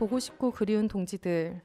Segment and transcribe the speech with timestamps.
[0.00, 1.60] 보고 싶고 그리운 동지들.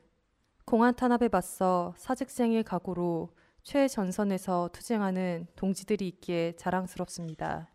[0.65, 3.29] 공안 탄압에 맞서 사직생의 각오로
[3.63, 7.69] 최전선에서 투쟁하는 동지들이 있기에 자랑스럽습니다.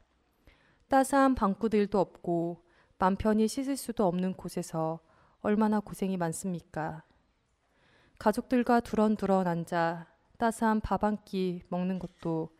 [0.88, 2.62] 따스한 방구들도 없고
[2.98, 5.00] 맘 편히 씻을 수도 없는 곳에서
[5.40, 7.04] 얼마나 고생이 많습니까?
[8.18, 12.50] 가족들과 두런두런 앉아 따스한 밥 한 끼 먹는 것도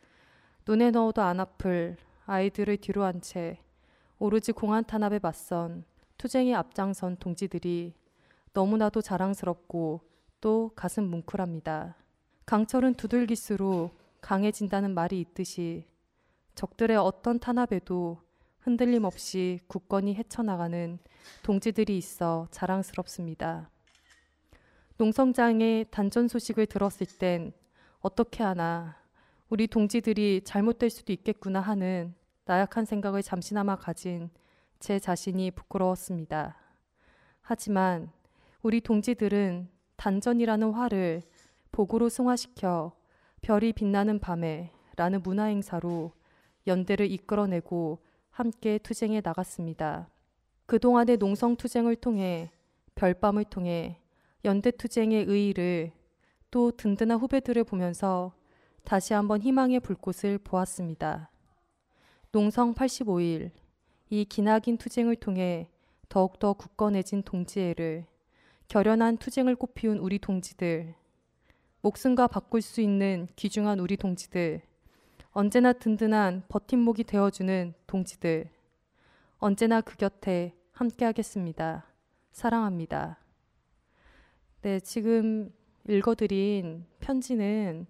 [0.67, 3.59] 눈에 넣어도 안 아플 아이들을 뒤로 한 채
[4.19, 5.85] 오로지 공안 탄압에 맞선
[6.21, 7.95] 투쟁의 앞장선 동지들이
[8.53, 10.03] 너무나도 자랑스럽고
[10.43, 11.97] 또 가슴 뭉클합니다.
[12.45, 15.87] 강철은 두들기수록 강해진다는 말이 있듯이
[16.55, 18.21] 적들의 어떤 탄압에도
[18.59, 20.99] 흔들림 없이 굳건히 헤쳐나가는
[21.43, 23.71] 동지들이 있어 자랑스럽습니다.
[24.99, 27.55] 농성장의 단전 소식을 들었을 땐
[28.01, 28.99] 어떻게 하나
[29.49, 32.15] 우리 동지들이 잘못될 수도 있겠구나 하는
[32.45, 34.29] 나약한 생각을 잠시나마 가진
[34.81, 36.57] 제 자신이 부끄러웠습니다.
[37.43, 38.11] 하지만
[38.63, 41.23] 우리 동지들은 단전이라는 화를
[41.71, 42.93] 복으로 승화시켜
[43.43, 46.13] 별이 빛나는 밤에 라는 문화 행사로
[46.67, 47.99] 연대를 이끌어내고
[48.31, 50.09] 함께 투쟁에 나갔습니다.
[50.65, 52.51] 그동안의 농성 투쟁을 통해
[52.95, 54.01] 별밤을 통해
[54.47, 55.93] 연대 투쟁의 의의를
[56.51, 58.33] 또 든든한 후배들을 보면서
[58.85, 61.31] 다시 한번 희망의 불꽃을 보았습니다.
[62.33, 63.51] 농성 85일
[64.13, 65.69] 이 기나긴 투쟁을 통해
[66.09, 68.07] 더욱더 굳건해진 동지애를
[68.67, 70.95] 결연한 투쟁을 꽃피운 우리 동지들
[71.81, 74.63] 목숨과 바꿀 수 있는 귀중한 우리 동지들
[75.31, 78.51] 언제나 든든한 버팀목이 되어주는 동지들
[79.39, 81.87] 언제나 그 곁에 함께하겠습니다.
[82.33, 83.21] 사랑합니다.
[84.63, 85.53] 네, 지금
[85.89, 87.87] 읽어드린 편지는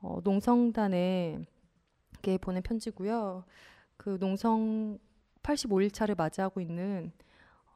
[0.00, 1.46] 어, 농성단에게
[2.40, 3.44] 보낸 편지고요.
[3.96, 4.98] 그 농성
[5.44, 7.12] 85일 차를 맞이하고 있는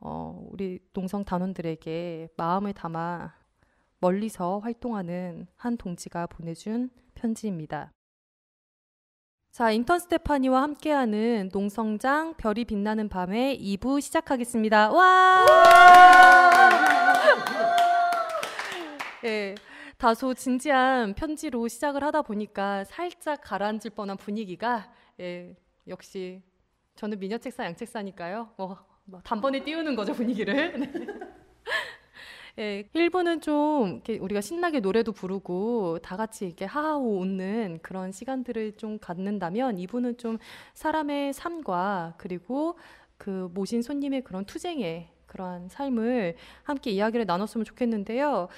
[0.01, 3.35] 어, 우리 농성 단원들에게 마음을 담아
[4.01, 7.93] 멀리서 활동하는 한 동지가 보내준 편지입니다.
[9.51, 14.93] 자, 인턴 스테파니와 함께하는 농성장 별이 빛나는 밤에 2부 시작하겠습니다.
[14.93, 15.47] 와!
[19.25, 19.57] 예,
[19.97, 25.57] 다소 진지한 편지로 시작을 하다 보니까 살짝 가라앉을 뻔한 분위기가 예,
[25.89, 26.41] 역시
[26.99, 28.55] 저는 미녀 책사 양책사니까요.
[28.57, 30.73] 뭐, 뭐 단번에 띄우는 거죠 분위기를.
[32.59, 38.99] 예, 1부는 좀 우리가 신나게 노래도 부르고 다 같이 이렇게 하하호 웃는 그런 시간들을 좀
[38.99, 40.39] 갖는다면 2부는 좀
[40.75, 42.77] 사람의 삶과 그리고
[43.17, 46.35] 그 모신 손님의 그런 투쟁의 그러한 삶을
[46.65, 48.49] 함께 이야기를 나눴으면 좋겠는데요.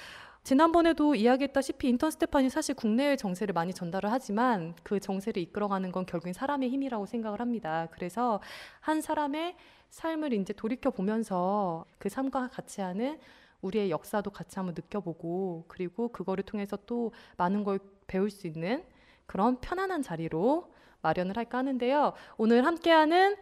[0.43, 6.33] 지난번에도 이야기했다시피 인턴 스테판이 사실 국내의 정세를 많이 전달을 하지만 그 정세를 이끌어가는 건 결국엔
[6.33, 7.87] 사람의 힘이라고 생각을 합니다.
[7.91, 8.41] 그래서
[8.79, 9.55] 한 사람의
[9.89, 13.19] 삶을 이제 돌이켜 보면서 그 삶과 같이 하는
[13.61, 18.83] 우리의 역사도 같이 한번 느껴보고 그리고 그거를 통해서 또 많은 걸 배울 수 있는
[19.27, 20.73] 그런 편안한 자리로
[21.03, 22.13] 마련을 할까 하는데요.
[22.37, 23.35] 오늘 함께하는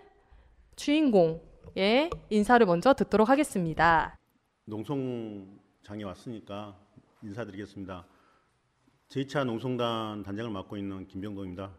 [0.75, 4.17] 주인공의 인사를 먼저 듣도록 하겠습니다.
[4.65, 6.77] 농성 장에 왔으니까
[7.21, 8.05] 인사드리겠습니다.
[9.09, 11.71] 제2차 농성단 단장을 맡고 있는 김병동입니다.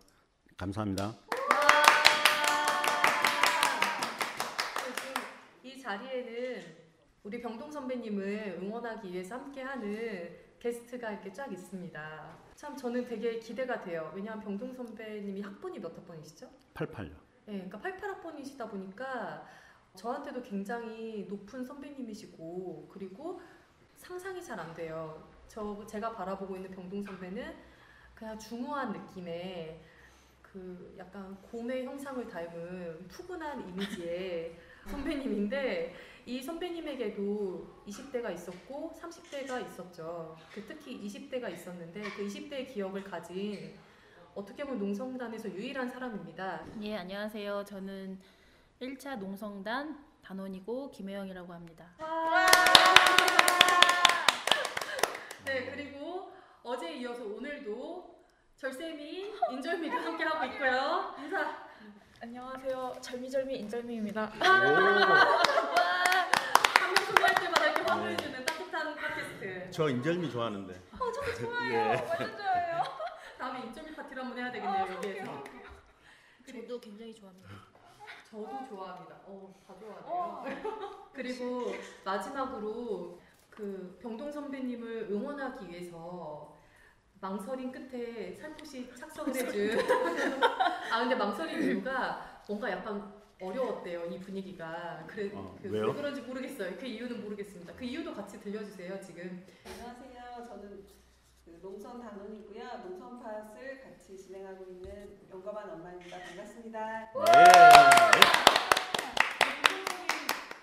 [0.57, 1.15] 감사합니다.
[5.63, 6.63] 이 자리에는
[7.23, 12.39] 우리 병동 선배님을 응원하기 위해서 함께하는 게스트가 이렇게 쫙 있습니다.
[12.57, 14.13] 참 저는 되게 기대가 돼요.
[14.15, 16.51] 왜냐하면 병동 선배님이 학번이 몇 학번이시죠?
[16.75, 17.13] 88요.
[17.47, 19.47] 네, 그러니까 88학번이시다 보니까
[19.95, 23.41] 저한테도 굉장히 높은 선배님이시고 그리고
[23.97, 25.30] 상상이 잘 안 돼요.
[25.51, 27.57] 저 제가 바라보고 있는 병동 선배는
[28.15, 29.81] 그냥 중후한 느낌의
[30.41, 34.57] 그 약간 곰의 형상을 닮은 푸근한 이미지의
[34.87, 35.95] 선배님인데
[36.27, 40.37] 이 선배님에게도 20대가 있었고 30대가 있었죠.
[40.55, 43.75] 그 특히 20대가 있었는데 그 20대의 기억을 가진
[44.37, 46.65] 어떻게 보면 농성단에서 유일한 사람입니다.
[46.83, 47.65] 예, 안녕하세요.
[47.65, 48.21] 저는
[48.81, 51.89] 1차 농성단 단원이고 김혜영이라고 합니다.
[55.45, 56.33] 네, 그리고
[56.63, 58.19] 어제 이어서 오늘도
[58.57, 61.15] 절세미 인절미도 함께 하고 있고요.
[61.19, 61.69] 인사.
[62.23, 62.93] 안녕하세요.
[63.01, 64.27] 절미절미 인절미입니다.
[64.39, 64.77] 한명
[67.07, 69.71] 소개할 때마다 이렇게 화를 주는 따뜻한 팟캐스트.
[69.71, 70.75] 저 인절미 좋아하는데.
[70.93, 71.73] 어, 저도 좋아해요.
[71.73, 71.87] 예.
[71.97, 72.83] 완전 좋아해요.
[73.39, 75.45] 다음에 인절미 파티를 한번 해야 되겠네요 여기에서.
[76.47, 77.49] 저도 굉장히 좋아합니다.
[78.31, 79.15] 저도 좋아합니다.
[79.25, 81.09] 어, 다 좋아하네요.
[81.15, 83.19] 그리고 마지막으로
[83.51, 86.57] 그 병동 선배님을 응원하기 위해서
[87.21, 89.79] 망설임 끝에 살포시 착석을 해준.
[90.91, 93.13] 아 근데 망설임 이유가 뭔가 약간
[93.43, 95.87] 어려웠대요 이 분위기가 그래 어, 그, 왜요?
[95.89, 100.47] 왜 그런지 모르겠어요 그 이유는 모르겠습니다 그 이유도 같이 들려주세요 지금 안녕하세요.
[100.47, 100.85] 저는
[101.45, 102.65] 그 농선 단원이고요.
[102.85, 106.19] 농선 팟을 같이 진행하고 있는 용감한 엄마입니다.
[106.19, 107.13] 반갑습니다.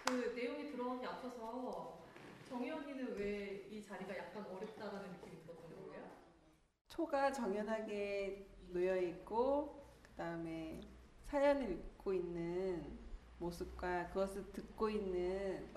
[0.05, 2.06] 그 내용이 들어오니 앞서서
[2.55, 6.09] 언니는 왜 이 자리가 약간 어렵다라는 느낌이 들었던 거예요?
[6.87, 10.81] 초가 정연하게 놓여 있고 그다음에
[11.25, 12.97] 사연을 읽고 있는
[13.39, 15.67] 모습과 그것을 듣고 있는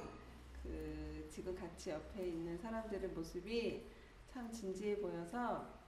[0.62, 3.84] 그 지금 같이 옆에 있는 사람들의 모습이
[4.32, 5.78] 참 진지해 보여서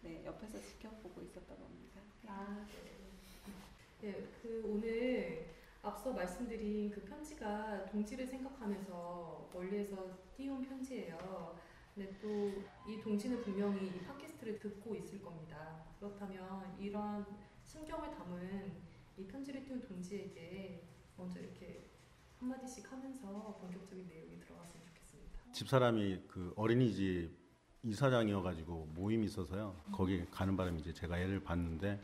[0.00, 2.00] 네, 옆에서 지켜보고 있었던 겁니다.
[2.26, 2.64] 아,
[4.00, 5.46] 네, 그 오늘
[5.82, 11.56] 앞서 말씀드린 그 편지가 동지를 생각하면서 멀리에서 띄운 편지예요.
[11.94, 15.84] 근데 또 이 동지는 분명히 이 팟캐스트를 듣고 있을 겁니다.
[16.00, 17.24] 그렇다면 이런
[17.64, 18.72] 심경을 담은
[19.18, 20.82] 이 편지를 띄운 동지에게
[21.16, 21.88] 먼저 이렇게
[22.40, 25.52] 한마디씩 하면서 본격적인 내용이 들어갔으면 좋겠습니다.
[25.52, 27.30] 집사람이 그 어린이집
[27.84, 29.76] 이사장이어가지고 모임이 있어서요.
[29.92, 32.00] 거기 가는 바람에 이제 제가 애를 봤는데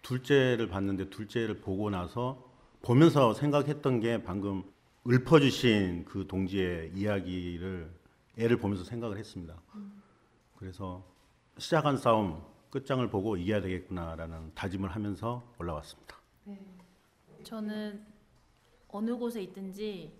[0.00, 2.47] 둘째를 봤는데 둘째를 보고 나서
[2.82, 4.62] 보면서 생각했던 게 방금
[5.06, 7.90] 읊어주신 그 동지의 이야기를
[8.38, 9.60] 애를 보면서 생각을 했습니다.
[10.56, 11.04] 그래서
[11.56, 16.16] 시작한 싸움 끝장을 보고 이겨야 되겠구나라는 다짐을 하면서 올라왔습니다.
[16.44, 16.58] 네.
[17.42, 18.04] 저는
[18.88, 20.12] 어느 곳에 있든지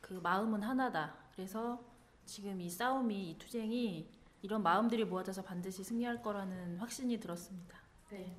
[0.00, 1.14] 그 마음은 하나다.
[1.34, 1.82] 그래서
[2.24, 4.08] 지금 이 싸움이 이 투쟁이
[4.42, 7.78] 이런 마음들이 모아져서 반드시 승리할 거라는 확신이 들었습니다.
[8.10, 8.36] 네.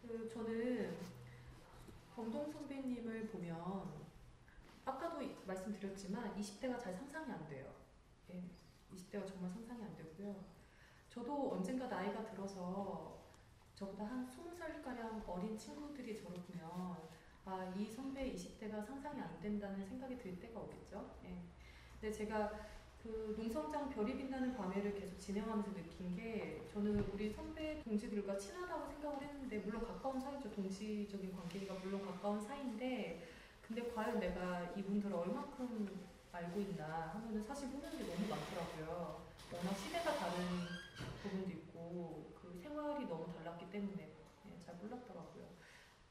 [0.00, 0.94] 그 저는
[2.22, 3.90] 경동 선배님을 보면
[4.84, 7.66] 아까도 이- 말씀드렸지만 20대가 잘 상상이 안 돼요.
[8.30, 8.40] 예.
[8.94, 10.36] 20대가 정말 상상이 안 되고요.
[11.08, 13.18] 저도 언젠가 나이가 들어서
[13.74, 16.96] 저보다 한 20살가량 어린 친구들이 저를 보면
[17.44, 21.16] 아, 이 선배 20대가 상상이 안 된다는 생각이 들 때가 오겠죠.
[21.24, 21.36] 예.
[22.00, 22.52] 근데 제가
[23.02, 29.22] 그 농성장 별이 빛나는 밤에를 계속 진행하면서 느낀 게 저는 우리 선배 동지들과 친하다고 생각을
[29.24, 30.50] 했는데 물론 가까운 사이죠.
[30.50, 33.28] 동지적인 관계가 물론 가까운 사이인데
[33.60, 39.26] 근데 과연 내가 이분들을 얼마큼 알고 있나 하면은 사실 게 너무 많더라고요.
[39.52, 40.36] 워낙 시대가 다른
[41.22, 44.12] 부분도 있고 그 생활이 너무 달랐기 때문에
[44.46, 45.44] 예, 잘 몰랐더라고요.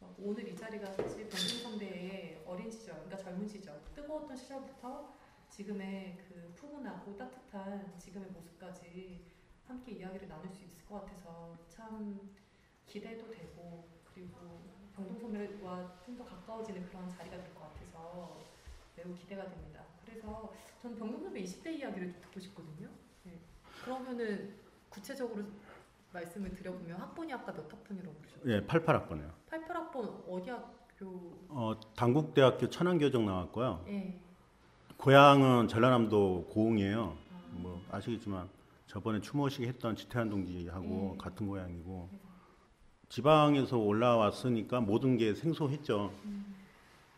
[0.01, 5.13] 어, 오늘 이 자리가 사실 선배의 어린 시절 그러니까 젊은 시절 뜨거웠던 시절부터
[5.49, 9.25] 지금의 그 푸근하고 따뜻한 지금의 모습까지
[9.67, 12.31] 함께 이야기를 나눌 수 있을 것 같아서 참
[12.91, 14.35] 기대도 되고 그리고
[14.95, 18.37] 병동 선배와 좀 더 가까워지는 그런 자리가 될 것 같아서
[18.97, 19.81] 매우 기대가 됩니다.
[20.05, 20.51] 그래서
[20.81, 22.89] 저는 병동 선배 20대 이야기를 좀 듣고 싶거든요.
[23.23, 23.39] 네.
[23.83, 24.53] 그러면은
[24.89, 25.43] 구체적으로
[26.11, 28.49] 말씀을 드려보면 학번이 아까 몇 학번이라고 그러셨죠?
[28.51, 29.31] 예, 88학번이요.
[29.49, 31.31] 88학번 어디 학교?
[31.47, 33.85] 어, 당국대학교 천안교정 나왔고요.
[33.87, 34.19] 예.
[34.97, 37.17] 고향은 전라남도 고흥이에요.
[37.33, 38.49] 아, 뭐 아시겠지만
[38.87, 41.17] 저번에 추모식 했던 지태한 동지하고 네.
[41.17, 42.19] 같은 고향이고 네.
[43.11, 46.13] 지방에서 올라왔으니까 모든 게 생소했죠.
[46.23, 46.55] 음.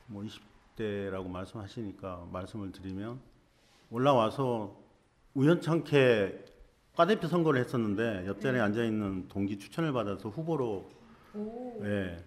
[0.07, 3.19] 뭐 20대라고 말씀하시니까 말씀을 드리면
[3.91, 4.75] 올라와서
[5.35, 6.45] 우연찮게
[6.95, 8.59] 과대표 선거를 했었는데 옆자리에 네.
[8.59, 10.89] 앉아 있는 동기 추천을 받아서 후보로
[11.35, 11.81] 오.
[11.83, 12.23] 예,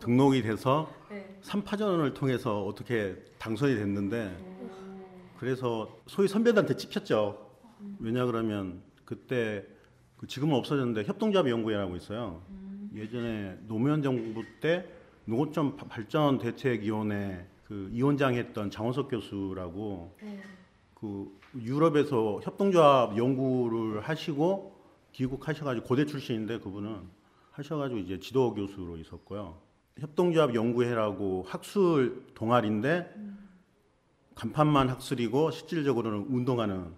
[0.00, 1.38] 등록이 돼서 네.
[1.42, 5.36] 3파전을 통해서 어떻게 당선이 됐는데 오.
[5.38, 7.50] 그래서 소위 선배들한테 찝혔죠.
[7.98, 9.66] 왜냐 그러면 그때
[10.16, 12.42] 그 지금은 없어졌는데 협동조합 연구회라고 있어요.
[12.94, 14.86] 예전에 노무현 정부 때
[15.26, 20.40] 농어촌 바- 발전 대책위원회 그 위원장 했던 장원석 교수라고 네.
[20.94, 24.76] 그 유럽에서 협동조합 연구를 하시고
[25.12, 27.00] 귀국하셔가지고 고대 출신인데 그분은
[27.52, 29.58] 하셔가지고 이제 지도 교수로 있었고요.
[29.98, 33.14] 협동조합 연구회라고 학술 동아리인데
[34.34, 36.92] 간판만 학술이고 실질적으로는 운동하는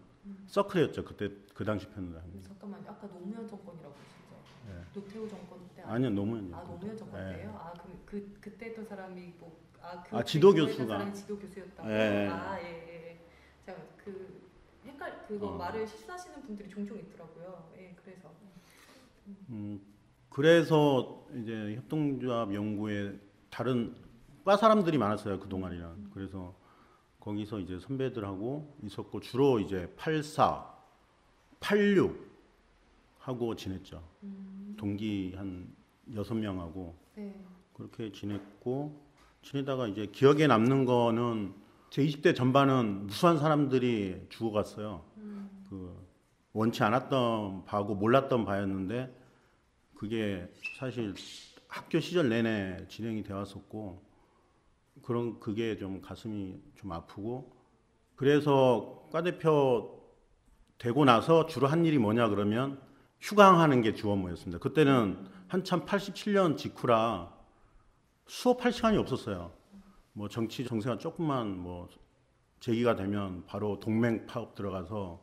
[0.46, 1.04] 서클이었죠.
[1.04, 2.42] 그때 그 당시 편으로 하면.
[2.42, 2.84] 잠깐만요.
[2.88, 4.68] 아까 노무현 정권이라고 그러시죠?
[4.68, 4.74] 네.
[4.94, 5.51] 노태우 정권 때
[5.92, 6.52] 아니요 노무현.
[6.54, 7.36] 아 노무현 정권 네.
[7.36, 7.58] 때요?
[7.62, 10.86] 아그 그 그때 했던 사람이 뭐아 그 아, 지도 했던 교수가.
[10.98, 11.90] 사람이 지도 교수였다고.
[11.90, 12.28] 예.
[12.30, 13.10] 아 예 예.
[13.10, 13.20] 예.
[13.66, 14.42] 자그
[14.86, 15.56] 헷갈 그거 어.
[15.56, 17.70] 말을 실수하시는 분들이 종종 있더라고요.
[17.78, 18.30] 예 그래서
[19.50, 19.80] 음,
[20.30, 23.18] 그래서 이제 협동조합 연구에
[23.50, 23.94] 다른
[24.44, 26.10] 과 사람들이 많았어요 그 동아리는.
[26.14, 26.54] 그래서
[27.20, 30.66] 거기서 이제 선배들하고 있었고 주로 이제 84,
[31.60, 32.32] 86
[33.20, 34.02] 하고 지냈죠.
[34.76, 35.72] 동기 한
[36.14, 37.34] 여섯 명하고 네.
[37.72, 39.00] 그렇게 지냈고
[39.42, 41.54] 지내다가 이제 기억에 남는 거는
[41.90, 45.04] 제 20대 전반은 무수한 사람들이 죽어갔어요.
[45.68, 45.96] 그
[46.52, 49.14] 원치 않았던 바고 몰랐던 바였는데
[49.94, 51.14] 그게 사실
[51.68, 54.02] 학교 시절 내내 진행이 되었었고
[55.02, 57.52] 그런 그게 좀 가슴이 좀 아프고
[58.16, 60.02] 그래서 과 대표
[60.78, 62.80] 되고 나서 주로 한 일이 뭐냐 그러면
[63.20, 64.58] 휴강하는 게 주 업무였습니다.
[64.58, 67.30] 그때는 한참 87년 직후라
[68.26, 69.52] 수업할 시간이 없었어요.
[70.14, 71.90] 뭐 정치 정세가 조금만 뭐
[72.60, 75.20] 제기가 되면 바로 동맹 파업 들어가서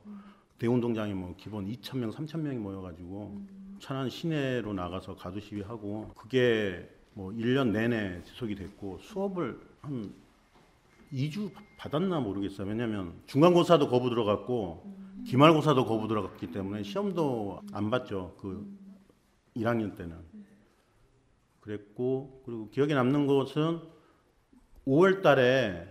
[0.60, 3.42] 대운동장에 뭐 기본 2천 명, 3천 명이 모여가지고
[3.80, 10.14] 천안 시내로 나가서 가두 시위하고 그게 뭐 1년 내내 지속이 됐고 수업을 한
[11.12, 12.68] 2주 받았나 모르겠어요.
[12.68, 18.36] 왜냐면 중간고사도 거부 들어갔고 기말고사도 거부 들어갔기 때문에 시험도 안 봤죠.
[18.40, 18.79] 그
[19.60, 20.18] 1학년 때는.
[21.62, 23.80] 그랬고 그리고 기억에 남는 것은
[24.88, 25.88] 5월 달에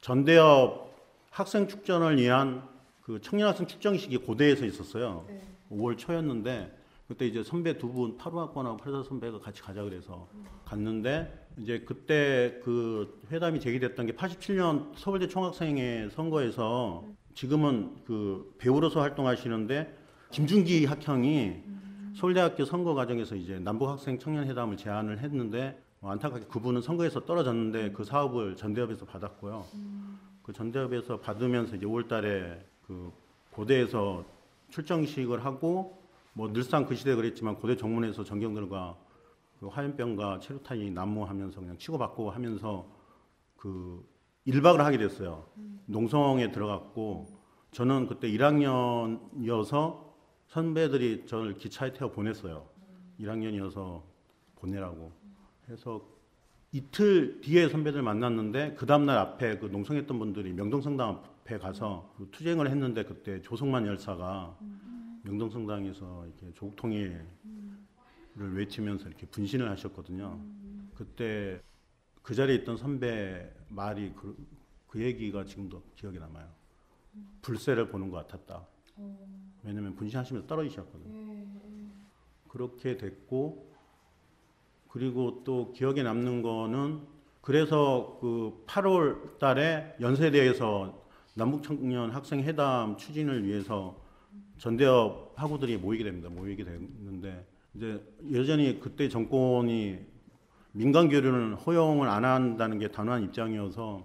[0.00, 0.88] 전대협
[1.30, 2.62] 학생 축전을 위한
[3.02, 5.26] 그 청년 학생 축전식이 고대에서 있었어요.
[5.70, 6.76] 5월 초였는데
[7.08, 10.28] 그때 이제 선배 두 분 파루학번하고 팔사 선배가 같이 가자 그래서
[10.66, 19.96] 갔는데 이제 그때 그 회담이 제기됐던 게 87년 서울대 총학생회 선거에서 지금은 그 배우로서 활동하시는데
[20.32, 21.62] 김준기 학형이
[22.18, 27.92] 서울대학교 선거 과정에서 이제 남북 학생 청년 회담을 제안을 했는데 뭐 안타깝게 그분은 선거에서 떨어졌는데
[27.92, 29.64] 그 사업을 전대협에서 받았고요.
[30.42, 32.58] 그 전대협에서 받으면서 이제 5월달에
[32.88, 33.12] 그
[33.52, 34.24] 고대에서
[34.70, 38.96] 출정식을 하고 뭐 늘상 그 시대 그랬지만 고대 정문에서 전경들과
[39.60, 42.84] 그 화염병과 체류탄이 난무하면서 그냥 치고받고 하면서
[43.56, 44.04] 그
[44.44, 45.46] 1박을 하게 됐어요.
[45.86, 47.28] 농성에 들어갔고
[47.70, 50.07] 저는 그때 1학년이어서
[50.48, 52.68] 선배들이 저를 기차에 태워 보냈어요.
[53.20, 54.02] 1학년이어서
[54.56, 55.12] 보내라고.
[55.68, 56.02] 해서
[56.72, 62.70] 이틀 뒤에 선배들 만났는데 그 다음날 앞에 그 농성했던 분들이 명동성당 앞에 가서 그 투쟁을
[62.70, 64.58] 했는데 그때 조성만 열사가
[65.24, 67.26] 명동성당에서 이렇게 조국 통일을
[68.36, 70.40] 외치면서 이렇게 분신을 하셨거든요.
[70.94, 71.60] 그때
[72.22, 74.36] 그 자리에 있던 선배 말이 그,
[74.86, 76.48] 그 얘기가 지금도 기억에 남아요.
[77.42, 78.66] 불세를 보는 것 같았다.
[79.64, 81.46] 왜냐면 분신하시면서 떨어지셨거든요.
[82.48, 83.68] 그렇게 됐고
[84.88, 87.00] 그리고 또 기억에 남는 거는
[87.40, 94.00] 그래서 그 8월 달에 연세대에서 남북 청년 학생 회담 추진을 위해서
[94.58, 96.28] 전대협 학우들이 모이게 됩니다.
[96.28, 99.98] 모이게 됐는데 이제 여전히 그때 정권이
[100.72, 104.04] 민간 교류는 허용을 안 한다는 게 단호한 입장이어서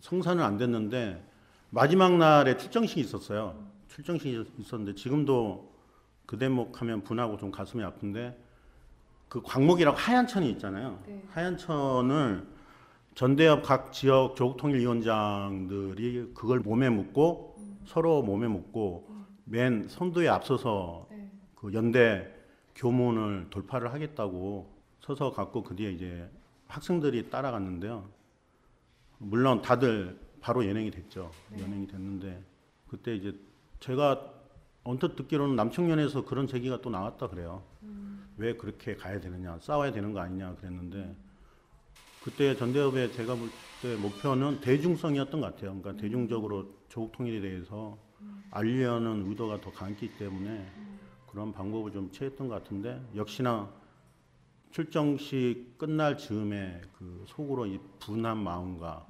[0.00, 1.24] 성사는 안 됐는데
[1.70, 3.73] 마지막 날에 출정식이 있었어요.
[3.94, 5.72] 출정식이 있었는데 지금도
[6.26, 8.36] 그 대목 하면 분하고 좀 가슴이 아픈데
[9.28, 11.00] 그 광목이라고 하얀 천이 있잖아요.
[11.30, 12.44] 하얀 천을
[13.14, 19.08] 전대협 각 지역 조국통일위원장들이 그걸 몸에 묻고 서로 몸에 묻고
[19.44, 21.08] 맨 선두에 앞서서
[21.54, 22.28] 그 연대
[22.74, 26.28] 교문을 돌파를 하겠다고 서서 갖고 그 뒤에 이제
[26.66, 28.08] 학생들이 따라갔는데요.
[29.18, 31.30] 물론 다들 바로 연행이 됐죠.
[31.60, 32.42] 연행이 됐는데
[32.88, 33.32] 그때 이제
[33.84, 34.32] 제가
[34.82, 37.62] 언뜻 듣기로는 남청년에서 그런 제기가 또 나왔다 그래요.
[38.38, 41.14] 왜 그렇게 가야 되느냐, 싸워야 되는 거 아니냐 그랬는데
[42.22, 43.50] 그때 전대협의 제가 볼
[43.82, 45.78] 때 목표는 대중성이었던 것 같아요.
[45.78, 47.98] 그러니까 대중적으로 조국 통일에 대해서
[48.50, 50.66] 알리려는 의도가 더 강했기 때문에
[51.26, 53.70] 그런 방법을 좀 취했던 것 같은데 역시나
[54.70, 59.06] 출정식 끝날 즈음에 그 속으로 이 분한 마음과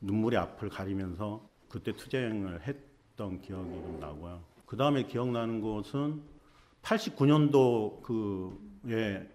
[0.00, 2.91] 눈물의 앞을 가리면서 그때 투쟁을 했
[3.22, 4.40] 던 기억이 좀 나고요.
[4.66, 6.22] 그 다음에 기억나는 것은
[6.82, 9.28] 89년도 그에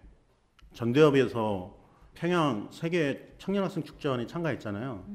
[0.73, 1.73] 전대협에서
[2.13, 5.05] 평양 세계 청년학생 축전에 참가했잖아요.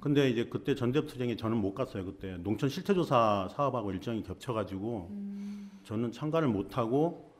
[0.00, 2.06] 근데 이제 그때 전대협 투쟁에 저는 못 갔어요.
[2.06, 5.10] 그때 농촌 실태조사 사업하고 일정이 겹쳐가지고
[5.84, 7.30] 저는 참가를 못 하고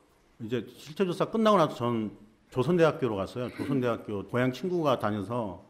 [0.42, 2.10] 이제 실태조사 끝나고 나서 전
[2.50, 3.48] 조선대학교로 갔어요.
[3.56, 5.64] 조선대학교 고향 친구가 다녀서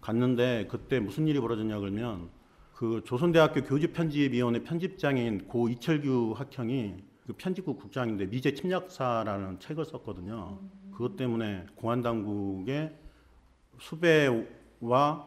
[0.00, 2.35] 갔는데 그때 무슨 일이 벌어졌냐 그러면
[2.76, 10.58] 그 조선대학교 교집편집위원회 편집장인 고 이철규 학형이 그 편집국 국장인데 미제 침략사라는 책을 썼거든요.
[10.92, 12.94] 그것 때문에 공안 당국의
[13.78, 15.26] 수배와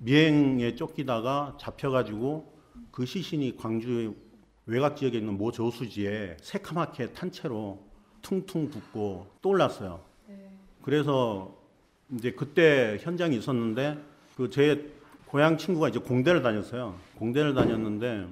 [0.00, 2.52] 미행에 쫓기다가 잡혀가지고
[2.90, 4.14] 그 시신이 광주
[4.66, 7.82] 외곽 지역에 있는 모 저수지에 새카맣게 탄 채로
[8.20, 10.04] 퉁퉁 붓고 떠올랐어요.
[10.82, 11.56] 그래서
[12.12, 13.98] 이제 그때 현장에 있었는데
[14.36, 14.99] 그 제
[15.30, 16.96] 고향 친구가 이제 공대를 다녔어요.
[17.16, 18.26] 공대를 다녔는데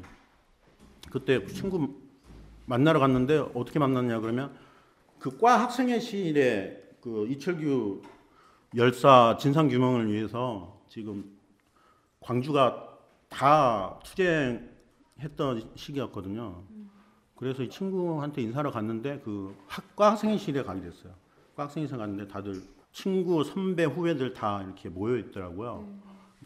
[1.12, 1.94] 그때 친구
[2.66, 4.52] 만나러 갔는데 어떻게 만났냐 그러면
[5.20, 8.02] 그 과 학생회실에 그 이철규
[8.76, 11.36] 열사 진상 규명을 위해서 지금
[12.20, 12.88] 광주가
[13.28, 16.62] 다 투쟁했던 시기였거든요.
[17.36, 21.12] 그래서 이 친구한테 인사를 갔는데 그 학과 학생회실에 가게 됐어요.
[21.54, 22.60] 과 학생회실 갔는데 다들
[22.92, 25.86] 친구, 선배, 후배들 다 이렇게 모여 있더라고요.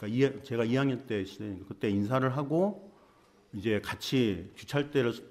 [0.03, 2.93] 그러니까 이, 제가 2학년 때 시대 그때 인사를 하고
[3.53, 5.31] 이제 같이 주찰대를 쓰-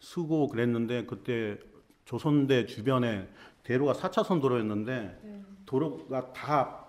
[0.00, 1.56] 쓰고 그랬는데 그때
[2.04, 3.28] 조선대 주변에
[3.62, 6.84] 대로가 4차선 도로였는데 도로가 다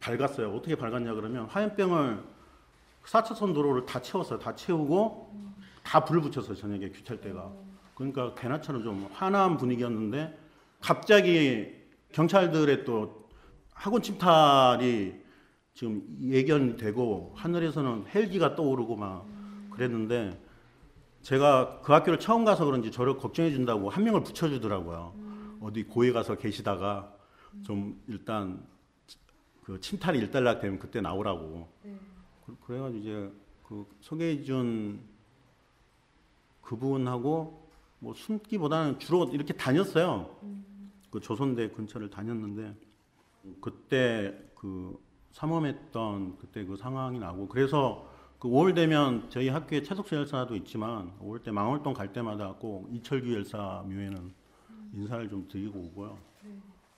[0.00, 0.52] 밝았어요.
[0.54, 2.22] 어떻게 밝았냐 그러면 화염병을
[3.04, 4.38] 4차선 도로를 다 채웠어요.
[4.40, 5.32] 다 채우고
[5.84, 6.54] 다 불을 붙였어요.
[6.56, 7.52] 저녁에 규찰대가.
[7.94, 10.36] 그러니까 개나처럼 좀 화나한 분위기였는데
[10.80, 11.74] 갑자기
[12.12, 13.28] 경찰들의 또
[13.72, 15.27] 학원 침탈이
[15.78, 19.24] 지금 예견되고 하늘에서는 헬기가 떠오르고 막
[19.70, 20.36] 그랬는데
[21.22, 25.14] 제가 그 학교를 처음 가서 그런지 저를 걱정해 준다고 한 명을 붙여 주더라고요.
[25.60, 27.14] 어디 고에 가서 계시다가
[27.62, 28.60] 좀 일단
[29.62, 31.68] 그 침탈이 일단락 되면 그때 나오라고.
[32.44, 33.32] 그- 그래가지고 이제
[33.62, 34.98] 그 소개해 준
[36.62, 37.68] 그분하고
[38.00, 40.28] 뭐 숨기보다는 주로 이렇게 다녔어요.
[41.12, 42.74] 그 조선대 근처를 다녔는데
[43.60, 44.98] 그때 그
[45.38, 51.42] 삼엄했던 그때 그 상황이 나고 그래서 그 5월 되면 저희 학교에 최석수 열사도 있지만 5월
[51.42, 54.32] 때 망월동 갈 때마다 꼭 이철규 열사 묘에는
[54.94, 56.18] 인사를 좀 드리고 오고요.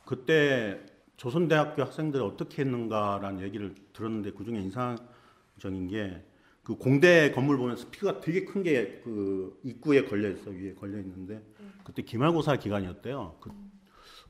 [0.05, 0.81] 그때
[1.17, 6.31] 조선대학교 학생들이 어떻게 했는가라는 얘기를 들었는데 그 중에 인상적인 게
[6.63, 11.43] 그 공대 건물 보면 스피커가 되게 큰 게 그 입구에 걸려 있어 위에 걸려 있는데
[11.83, 13.39] 그때 기말고사 기간이었대요.
[13.41, 13.51] 그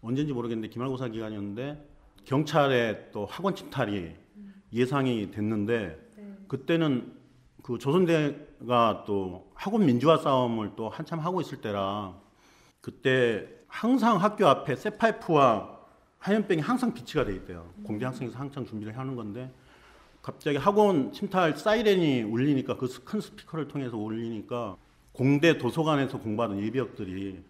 [0.00, 1.89] 언젠지 모르겠는데 기말고사 기간이었는데
[2.24, 4.12] 경찰의 또 학원 침탈이
[4.72, 5.98] 예상이 됐는데
[6.48, 7.12] 그때는
[7.62, 12.14] 그 조선대가 또 학원 민주화 싸움을 또 한참 하고 있을 때라
[12.80, 15.78] 그때 항상 학교 앞에 쇠파이프와
[16.18, 17.72] 화염병이 항상 비치가 돼 있대요.
[17.84, 19.50] 공대 학생에서 항상 준비를 하는 건데
[20.22, 24.76] 갑자기 학원 침탈 사이렌이 울리니까 그 큰 스피커를 통해서 울리니까
[25.12, 27.42] 공대 도서관에서 공부하던 예비역들이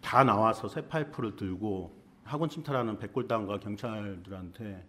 [0.00, 1.92] 다 나와서 쇠파이프를 들고
[2.26, 4.84] 학원 침탈하는 백골당과 경찰들한테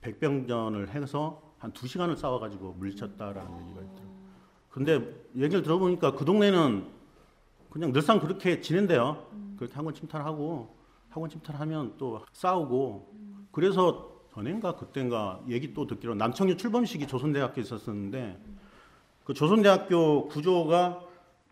[0.00, 4.14] 백병전을 해서 한 두 시간을 싸워가지고 물리쳤다라는 얘기가 있더라고요.
[4.68, 6.86] 근데 얘기를 들어보니까 그 동네는
[7.70, 9.26] 그냥 늘상 그렇게 지낸대요.
[9.56, 10.76] 그렇게 학원 침탈하고
[11.08, 18.38] 학원 침탈하면 또 싸우고 그래서 전엔가 그땐가 얘기 또 듣기로 남청유 출범식이 조선대학교에 있었었는데
[19.24, 21.00] 그 조선대학교 구조가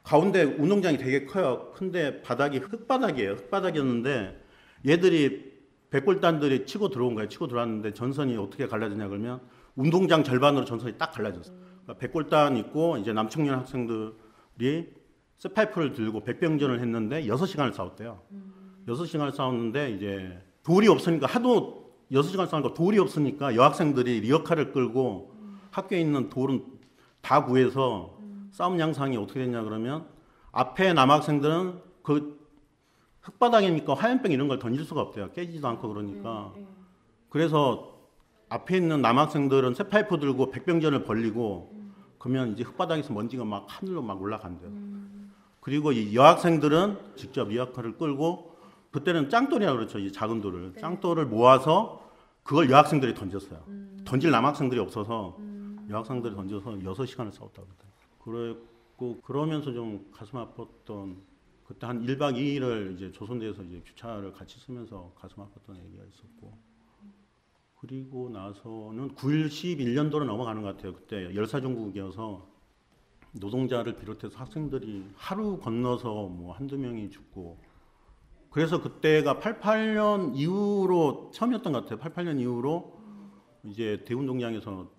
[0.03, 1.71] 가운데 운동장이 되게 커요.
[1.73, 3.33] 큰데 바닥이 흙바닥이에요.
[3.33, 4.42] 흙바닥이었는데
[4.87, 5.53] 얘들이
[5.91, 7.29] 백골단들이 치고 들어온 거예요.
[7.29, 9.41] 치고 들어왔는데 전선이 어떻게 갈라지냐 그러면
[9.77, 11.57] 운동장 절반으로 전선이 딱 갈라졌어요.
[11.83, 14.95] 그러니까 백골단 있고 이제 남청년 학생들이
[15.39, 18.23] 쇠파이프를 들고 백병전을 했는데 6시간을 싸웠대요.
[18.87, 25.33] 6시간을 싸웠는데 이제 돌이 없으니까 하도 6시간 싸우니까 돌이 없으니까 여학생들이 리어카를 끌고
[25.71, 26.65] 학교에 있는 돌은
[27.21, 28.19] 다 구해서
[28.51, 30.07] 싸움 양상이 어떻게 됐냐 그러면
[30.53, 32.42] 앞에 남학생들은 그
[33.23, 35.31] 흙바닥이니까 화염병 이런 걸 던질 수가 없대요.
[35.33, 36.53] 깨지지도 않고 그러니까.
[37.29, 37.93] 그래서
[38.49, 41.73] 앞에 있는 남학생들은 쇠파이프 들고 백병전을 벌리고
[42.19, 44.71] 그러면 이제 흙바닥에서 먼지가 막 하늘로 막 올라간대요.
[45.61, 48.57] 그리고 이 여학생들은 직접 리어카를 끌고
[48.91, 49.99] 그때는 짱돌이라 그렇죠.
[49.99, 52.03] 이 작은 돌을 짱돌을 모아서
[52.43, 53.61] 그걸 여학생들이 던졌어요.
[54.05, 55.37] 던질 남학생들이 없어서
[55.89, 57.69] 여학생들이 던져서 6시간을 싸웠다고
[58.19, 58.19] 그러더라고요.
[58.19, 61.17] 그랬고 그러면서 좀 가슴 아팠던
[61.73, 66.53] 그때 한 1박 2일을 이제 조선대에서 이제 규차를 같이 쓰면서 가슴 아팠던 얘기가 있었고
[67.81, 70.93] 그리고 나서는 9일 11년도로 넘어가는 것 같아요.
[70.93, 72.47] 그때 열사정국이어서
[73.33, 77.59] 노동자를 비롯해서 학생들이 하루 건너서 뭐 한두 명이 죽고
[78.51, 81.99] 그래서 그때가 88년 이후로 처음이었던 것 같아요.
[81.99, 83.01] 88년 이후로
[83.65, 84.91] 이제 대운동장에서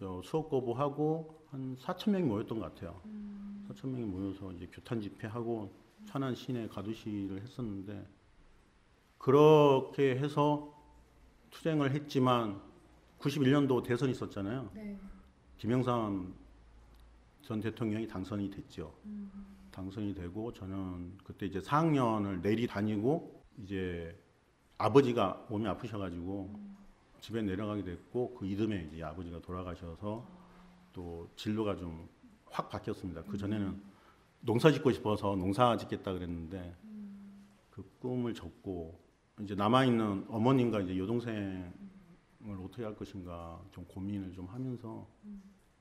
[0.00, 3.00] 저 수업 거부하고 한 4천 명이 모였던 것 같아요.
[3.76, 5.70] 4천 명이 모여서 이제 규탄 집회하고
[6.06, 8.06] 천안 시내 가두시를 했었는데
[9.18, 10.72] 그렇게 해서
[11.50, 12.60] 투쟁을 했지만
[13.18, 14.70] 91년도 대선이 있었잖아요.
[15.58, 16.34] 김영삼
[17.42, 18.92] 전 대통령이 당선이 됐죠.
[19.70, 24.18] 당선이 되고 저는 그때 이제 4학년을 내리 다니고 이제
[24.78, 26.76] 아버지가 몸이 아프셔가지고
[27.20, 30.26] 집에 내려가게 됐고 그 이듬해 이제 아버지가 돌아가셔서
[30.92, 32.08] 또 진로가 좀
[32.56, 33.22] 확 바뀌었습니다.
[33.24, 33.82] 그 전에는
[34.40, 36.74] 농사 짓고 싶어서 농사 짓겠다 그랬는데
[37.70, 38.98] 그 꿈을 접고
[39.40, 41.70] 이제 남아 있는 어머님과 이제 여동생을
[42.64, 45.06] 어떻게 할 것인가 좀 고민을 좀 하면서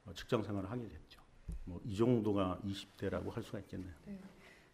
[0.05, 1.21] 어, 직장 생활을 하게 됐죠.
[1.63, 3.93] 뭐 이 정도가 20대라고 할 수가 있겠네요.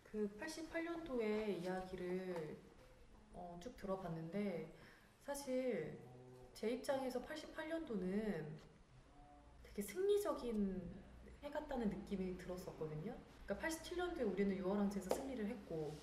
[0.03, 2.57] 그 88년도의 이야기를
[3.33, 4.73] 어, 쭉 들어봤는데
[5.21, 5.99] 사실
[6.53, 8.45] 제 입장에서 88년도는
[9.61, 11.00] 되게 승리적인
[11.43, 13.15] 해 같다는 느낌이 들었었거든요.
[13.45, 15.97] 그러니까 87년도에 우리는 유월항쟁에서 승리를 했고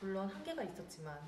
[0.00, 1.20] 물론 한계가 있었지만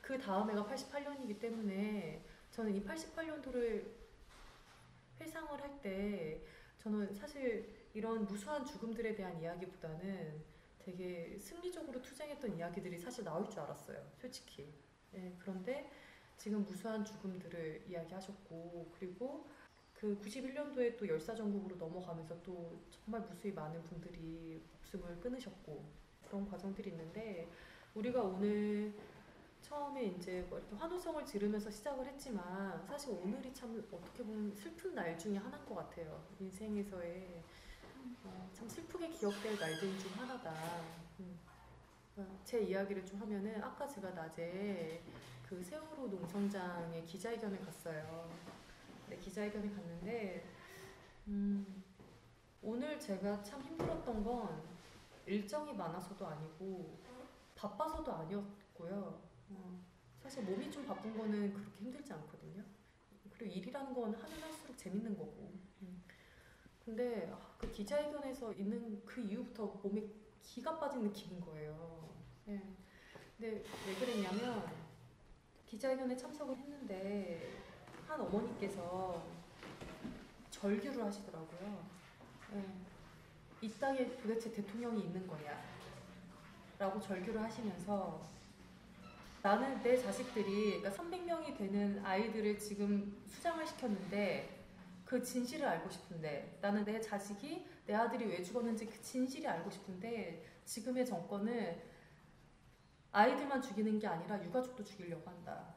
[0.00, 3.84] 그 다음 해가 88년이기 때문에 저는 이 88년도를
[5.20, 6.40] 회상을 할 때
[6.78, 10.42] 저는 사실 이런 무수한 죽음들에 대한 이야기보다는
[10.78, 14.02] 되게 승리적으로 투쟁했던 이야기들이 사실 나올 줄 알았어요.
[14.18, 14.72] 솔직히.
[15.14, 15.90] 예, 그런데
[16.36, 19.46] 지금 무수한 죽음들을 이야기하셨고 그리고
[19.94, 25.84] 그 91년도에 또 열사전국으로 넘어가면서 또 정말 무수히 많은 분들이 목숨을 끊으셨고
[26.26, 27.48] 그런 과정들이 있는데
[27.94, 28.92] 우리가 오늘
[29.62, 35.16] 처음에 이제 뭐 이렇게 환호성을 지르면서 시작을 했지만 사실 오늘이 참 어떻게 보면 슬픈 날
[35.18, 36.22] 중에 하나인 것 같아요.
[36.38, 37.42] 인생에서의
[38.24, 40.52] 어, 참 슬프게 기억될 날들 중 하나다.
[41.20, 41.38] 음.
[42.16, 45.02] 어, 제 이야기를 좀 하면은 아까 제가 낮에
[45.48, 48.28] 그 세월호 농성장에 기자회견을 갔어요.
[49.08, 50.44] 네, 기자회견에 갔는데
[51.28, 51.84] 음,
[52.62, 54.62] 오늘 제가 참 힘들었던 건
[55.26, 56.98] 일정이 많아서도 아니고
[57.54, 59.22] 바빠서도 아니었고요.
[59.50, 59.84] 어,
[60.22, 62.62] 사실 몸이 좀 바쁜 거는 그렇게 힘들지 않거든요.
[63.30, 65.52] 그리고 일이라는 건 하면 할수록 재밌는 거고.
[65.82, 66.02] 음.
[66.84, 70.06] 근데 아, 그 기자회견에서 있는 그 이후부터 몸에
[70.42, 72.14] 기가 빠진 느낌인 거예요.
[72.48, 72.60] 예.
[73.36, 74.62] 근데 왜 그랬냐면
[75.66, 77.63] 기자회견에 참석을 했는데
[78.14, 79.20] 한 어머니께서
[80.48, 81.84] 절규를 하시더라고요.
[82.54, 82.64] 예.
[83.60, 85.60] 이 땅에 도대체 대통령이 있는 거냐?
[86.78, 88.22] 라고 절규를 하시면서
[89.42, 94.62] 나는 내 자식들이 그러니까 300명이 되는 아이들을 지금 수장을 시켰는데
[95.04, 100.46] 그 진실을 알고 싶은데 나는 내 자식이 내 아들이 왜 죽었는지 그 진실이 알고 싶은데
[100.64, 101.82] 지금의 정권은
[103.10, 105.74] 아이들만 죽이는 게 아니라 유가족도 죽이려고 한다.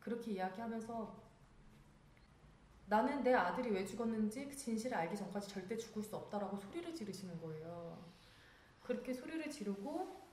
[0.00, 1.27] 그렇게 이야기하면서
[2.88, 7.38] 나는 내 아들이 왜 죽었는지 그 진실을 알기 전까지 절대 죽을 수 없다라고 소리를 지르시는
[7.40, 8.02] 거예요.
[8.82, 10.26] 그렇게 소리를 지르고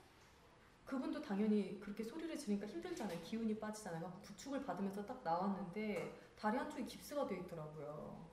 [0.86, 3.20] 그분도 당연히 그렇게 소리를 지르니까 힘들잖아요.
[3.22, 4.22] 기운이 빠지잖아요.
[4.22, 8.26] 부축을 받으면서 딱 나왔는데 다리 한쪽이 깁스가 돼 있더라고요.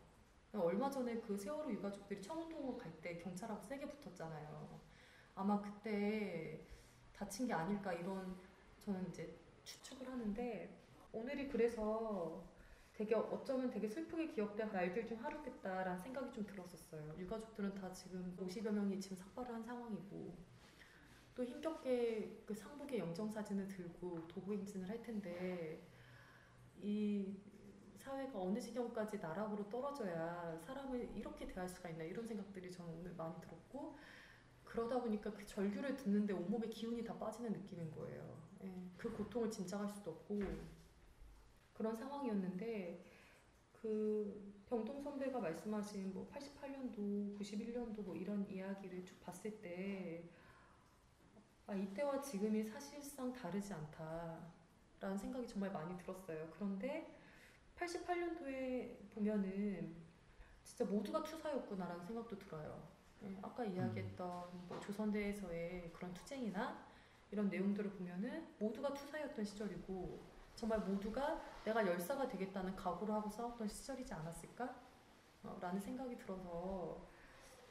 [0.54, 4.80] 얼마 전에 그 세월호 유가족들이 청운동을 갈때 경찰하고 세게 붙었잖아요.
[5.34, 6.64] 아마 그때
[7.12, 8.36] 다친 게 아닐까 이런
[8.78, 10.78] 저는 이제 추측을 하는데
[11.12, 12.44] 오늘이 그래서
[12.94, 17.14] 되게 어쩌면 되게 슬프게 기억될 날들 중 하루겠다라는 생각이 좀 들었었어요.
[17.18, 20.34] 유가족들은 다 지금 50여 명이 지금 삭발을 한 상황이고
[21.34, 25.82] 또 힘겹게 그 상복의 영정 사진을 들고 도보 행진을 할 텐데
[26.82, 27.34] 이
[27.96, 33.40] 사회가 어느 지경까지 나락으로 떨어져야 사람을 이렇게 대할 수가 있나 이런 생각들이 저는 오늘 많이
[33.40, 33.96] 들었고
[34.64, 38.36] 그러다 보니까 그 절규를 듣는데 온몸에 기운이 다 빠지는 느낌인 거예요.
[38.64, 40.40] 예, 그 고통을 짐작할 수도 없고
[41.74, 43.04] 그런 상황이었는데
[43.72, 50.24] 그 병동 선배가 말씀하신 뭐 88년도, 91년도 뭐 이런 이야기를 쭉 봤을 때
[51.66, 56.48] 아, 이때와 지금이 사실상 다르지 않다라는 생각이 정말 많이 들었어요.
[56.54, 57.18] 그런데
[57.76, 59.94] 88년도에 보면은
[60.62, 62.88] 진짜 모두가 투사였구나라는 생각도 들어요.
[63.24, 66.86] 예, 아까 이야기했던 뭐 조선대에서의 그런 투쟁이나
[67.30, 70.31] 이런 내용들을 보면은 모두가 투사였던 시절이고
[70.62, 74.72] 정말 모두가 내가 열사가 되겠다는 각오를 하고 싸웠던 시절이지 않았을까?
[75.42, 77.04] 어, 라는 생각이 들어서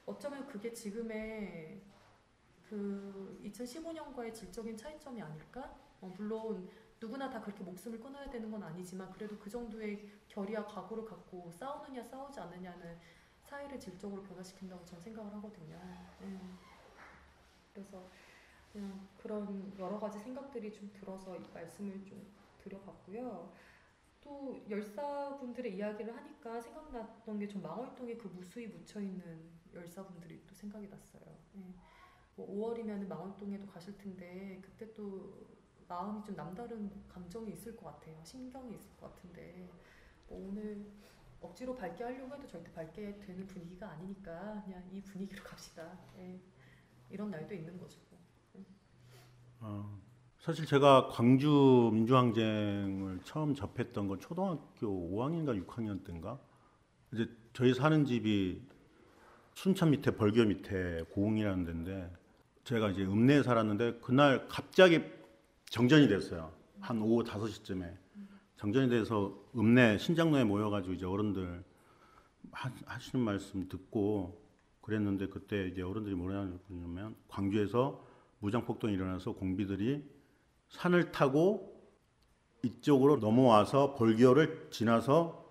[0.06, 1.82] 어쩌면 그게 지금의
[2.67, 5.73] 그 2015년과의 질적인 차이점이 아닐까?
[6.01, 11.06] 어, 물론 누구나 다 그렇게 목숨을 끊어야 되는 건 아니지만 그래도 그 정도의 결의와 각오를
[11.06, 12.99] 갖고 싸우느냐 싸우지 않느냐는
[13.45, 15.80] 사회를 질적으로 변화시킨다고 저는 생각을 하거든요.
[16.23, 16.39] 예.
[17.73, 18.06] 그래서
[19.17, 23.54] 그런 여러 가지 생각들이 좀 들어서 이 말씀을 좀 드려봤고요.
[24.21, 30.88] 또 열사분들의 이야기를 하니까 생각났던 게 좀 망월동에 그 무수히 묻혀 있는 열사분들이 또 생각이
[30.88, 31.24] 났어요.
[31.56, 31.74] 예.
[32.36, 35.47] 뭐 5월이면 망월동에도 가실 텐데 그때 또
[35.88, 38.24] 마음이 좀 남다른 감정이 있을 것 같아요.
[38.24, 39.67] 신경이 있을 것 같은데
[40.28, 40.86] 뭐 오늘
[41.41, 45.97] 억지로 밝게 하려고 해도 절대 밝게 되는 분위기가 아니니까 그냥 이 분위기로 갑시다.
[46.17, 46.39] 예.
[47.10, 48.00] 이런 날도 있는 거죠.
[49.60, 50.00] 어,
[50.41, 56.39] 사실 제가 광주 민주항쟁을 처음 접했던 건 초등학교 5학년인가 6학년 때인가
[57.13, 58.60] 이제 저희 사는 집이
[59.54, 62.12] 순천 밑에 벌교 밑에 고흥이라는 데인데
[62.63, 65.04] 제가 이제 읍내에 살았는데 그날 갑자기
[65.65, 66.51] 정전이 됐어요.
[66.80, 67.95] 한 오후 5시쯤에
[68.58, 71.63] 정전이 돼서 읍내 신장로에 모여가지고 이제 어른들
[72.51, 74.41] 하, 하시는 말씀 듣고
[74.82, 78.04] 그랬는데 그때 이제 어른들이 뭐냐면 광주에서
[78.39, 80.20] 무장폭동이 일어나서 공비들이
[80.71, 81.71] 산을 타고
[82.63, 85.45] 이쪽으로 넘어와서 벌교를 지나서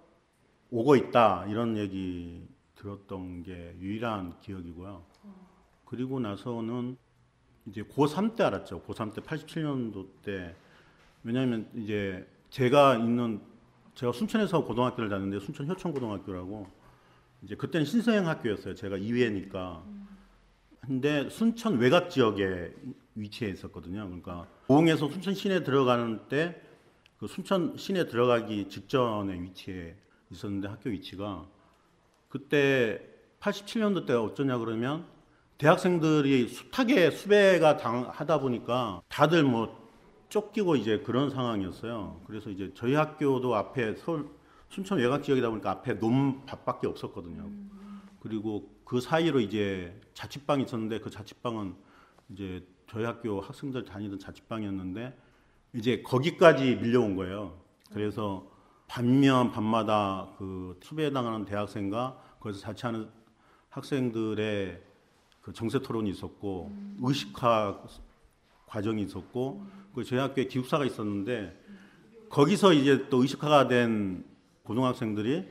[0.71, 5.05] 오고 있다 이런 얘기 들었던 게 유일한 기억이고요.
[5.85, 6.97] 그리고 나서는
[7.67, 8.83] 이제 고3 때 알았죠.
[8.83, 10.55] 고3 때 87년도 때
[11.23, 13.41] 왜냐하면 이제 제가 있는
[13.95, 16.67] 제가 순천에서 고등학교를 다녔는데 순천 효천고등학교라고
[17.43, 18.75] 이제 그때는 신서행 학교였어요.
[18.75, 19.83] 제가 2회니까.
[20.81, 22.75] 근데 순천 외곽 지역에
[23.21, 24.05] 위치해 있었거든요.
[24.07, 26.71] 그러니까 고흥에서 순천 시내 들어가는 때
[27.21, 29.95] 그 순천 시내 들어가기 직전에 위치해
[30.31, 31.47] 있었는데 학교 위치가
[32.31, 32.99] 그때
[33.41, 35.05] 87년도 때 어쩌냐 그러면
[35.59, 39.79] 대학생들이 숱하게 수배가 당하다 보니까 다들 뭐
[40.31, 42.23] 쫓기고 이제 그런 상황이었어요.
[42.27, 44.31] 그래서 이제 저희 학교도 앞에 서울
[44.71, 47.51] 순천 외곽 지역이다 보니까 앞에 논밭밖에 없었거든요.
[48.21, 51.75] 그리고 그 사이로 이제 자취방이 있었는데 그 자취방은
[52.31, 55.17] 이제 저희 학교 학생들 다니던 자취방이었는데
[55.75, 57.57] 이제 거기까지 밀려온 거예요.
[57.93, 58.51] 그래서
[58.89, 63.09] 반면 밤마다 그 수배당하는 대학생과 거기서 자취하는
[63.69, 64.83] 학생들의
[65.41, 67.81] 그 정세 토론이 있었고 의식화
[68.67, 71.57] 과정이 있었고 그 저희 학교에 기숙사가 있었는데
[72.29, 74.25] 거기서 이제 또 의식화가 된
[74.65, 75.49] 고등학생들이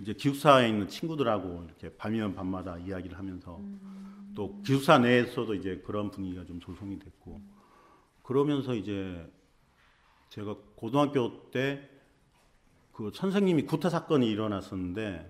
[0.00, 3.58] 이제 기숙사에 있는 친구들하고 이렇게 밤이면 밤마다 이야기를 하면서
[4.34, 7.40] 또 기숙사 내에서도 이제 그런 분위기가 좀 조성이 됐고
[8.22, 9.30] 그러면서 이제
[10.30, 11.94] 제가 고등학교 때
[12.94, 15.28] 그 선생님이 구타 사건이 일어났었는데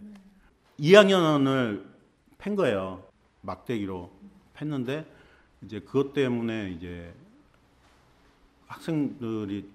[0.79, 1.87] 2학년을
[2.37, 3.03] 팬 거예요.
[3.41, 4.13] 막대기로
[4.53, 5.11] 팼는데
[5.63, 7.15] 이제 그것 때문에 이제
[8.67, 9.67] 학생들이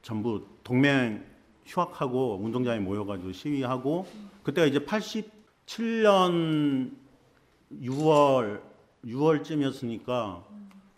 [0.00, 1.22] 전부 동맹
[1.66, 4.06] 휴학하고 운동장에 모여가지고 시위하고
[4.42, 6.92] 그때가 이제 87년
[7.72, 8.62] 6월
[9.04, 10.44] 6월쯤이었으니까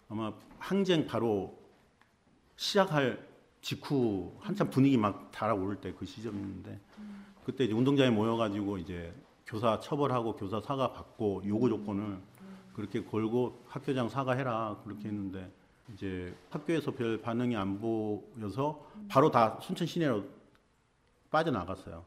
[0.08, 1.56] 아마 항쟁 바로
[2.56, 3.26] 시작할
[3.60, 6.80] 직후 한참 분위기 막 달아오를 때 그 시점이었는데
[7.44, 9.14] 그때 이제 운동장에 모여가지고 이제
[9.46, 12.18] 교사 처벌하고 교사 사과 받고 요구 조건을
[12.74, 15.50] 그렇게 걸고 학교장 사과해라 그렇게 했는데
[15.94, 20.24] 이제 학교에서 별 반응이 안 보여서 바로 다 순천 시내로
[21.30, 22.04] 빠져나갔어요.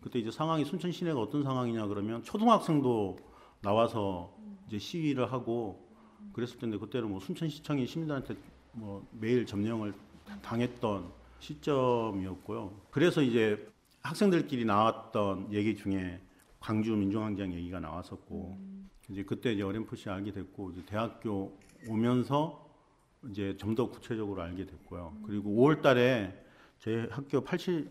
[0.00, 3.18] 그때 이제 상황이 순천 시내가 어떤 상황이냐 그러면 초등학생도
[3.64, 4.32] 나와서
[4.68, 5.88] 이제 시위를 하고
[6.32, 8.36] 그랬을 텐데 그때는 뭐 순천시청이 시민들한테
[8.72, 9.94] 뭐 매일 점령을
[10.42, 12.72] 당했던 시점이었고요.
[12.90, 13.66] 그래서 이제
[14.02, 16.20] 학생들끼리 나왔던 얘기 중에
[16.60, 18.58] 광주 민중항쟁 얘기가 나왔었고
[19.10, 22.64] 이제 그때 이제 어렴풋이 알게 됐고 이제 대학교 오면서
[23.30, 25.16] 이제 좀 더 구체적으로 알게 됐고요.
[25.26, 26.34] 그리고 5월달에
[26.78, 27.90] 제 학교 80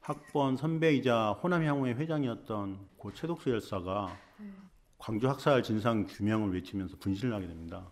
[0.00, 4.16] 학번 선배이자 호남향후의 회장이었던 고 최덕수 열사가
[5.02, 7.90] 광주 학살 진상 규명을 외치면서 분신을 하게 됩니다.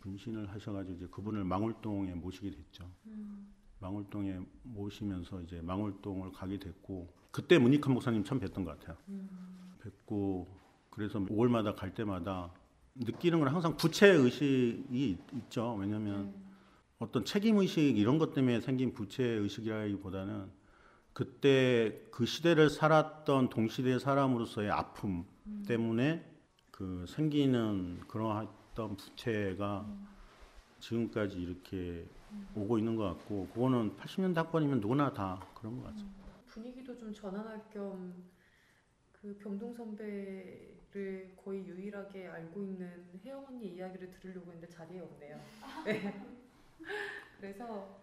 [0.00, 2.88] 분신을 하셔가지고 이제 그분을 망울동에 모시게 됐죠.
[3.80, 8.96] 망울동에 모시면서 이제 망울동을 가게 됐고 그때 문익환 목사님 처음 뵀던 것 같아요.
[9.82, 10.46] 뵙고
[10.90, 12.52] 그래서 5월마다 갈 때마다
[12.94, 15.74] 느끼는 건 항상 부채 의식이 있죠.
[15.80, 16.32] 왜냐하면
[17.00, 20.48] 어떤 책임 의식 이런 것 때문에 생긴 부채 의식이라기보다는
[21.12, 25.24] 그때 그 시대를 살았던 동시대 사람으로서의 아픔
[25.66, 26.24] 때문에
[26.70, 29.86] 그 생기는 그러했던 부채가
[30.80, 32.08] 지금까지 이렇게
[32.54, 36.06] 오고 있는 것 같고 그거는 80년대 학번이면 누구나 다 그런 것 같아요.
[36.46, 38.30] 분위기도 좀 전환할 겸
[39.20, 45.38] 그 병동 선배를 거의 유일하게 알고 있는 혜영 언니 이야기를 들으려고 했는데 자리에 없네요.
[45.84, 46.20] 네.
[47.36, 48.00] 그래서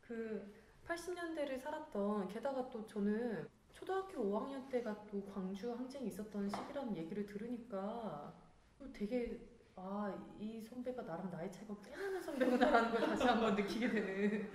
[0.00, 0.52] 그
[0.88, 3.48] 80년대를 살았던 게다가 또 저는
[3.80, 8.30] 초등학교 5학년 때가 또 광주 항쟁이 있었던 시기라는 얘기를 들으니까
[8.78, 9.40] 또 되게
[9.76, 14.50] 아 이 선배가 나랑 나이 차이가 꽤 나는 선배구나라는 걸 다시 한번 느끼게 되는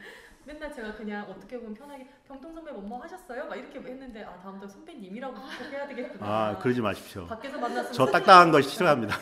[0.45, 3.47] 맨날 제가 그냥 어떻게 보면 편하게 병동 선배 뭐뭐 하셨어요?
[3.47, 6.25] 막 이렇게 했는데 아 다음부터 선배님이라고 꼭 해야 되겠구나.
[6.27, 7.25] 아 그러지 마십시오.
[7.25, 9.15] 밖에서 만났으면 저 딱딱한 거 싫어합니다.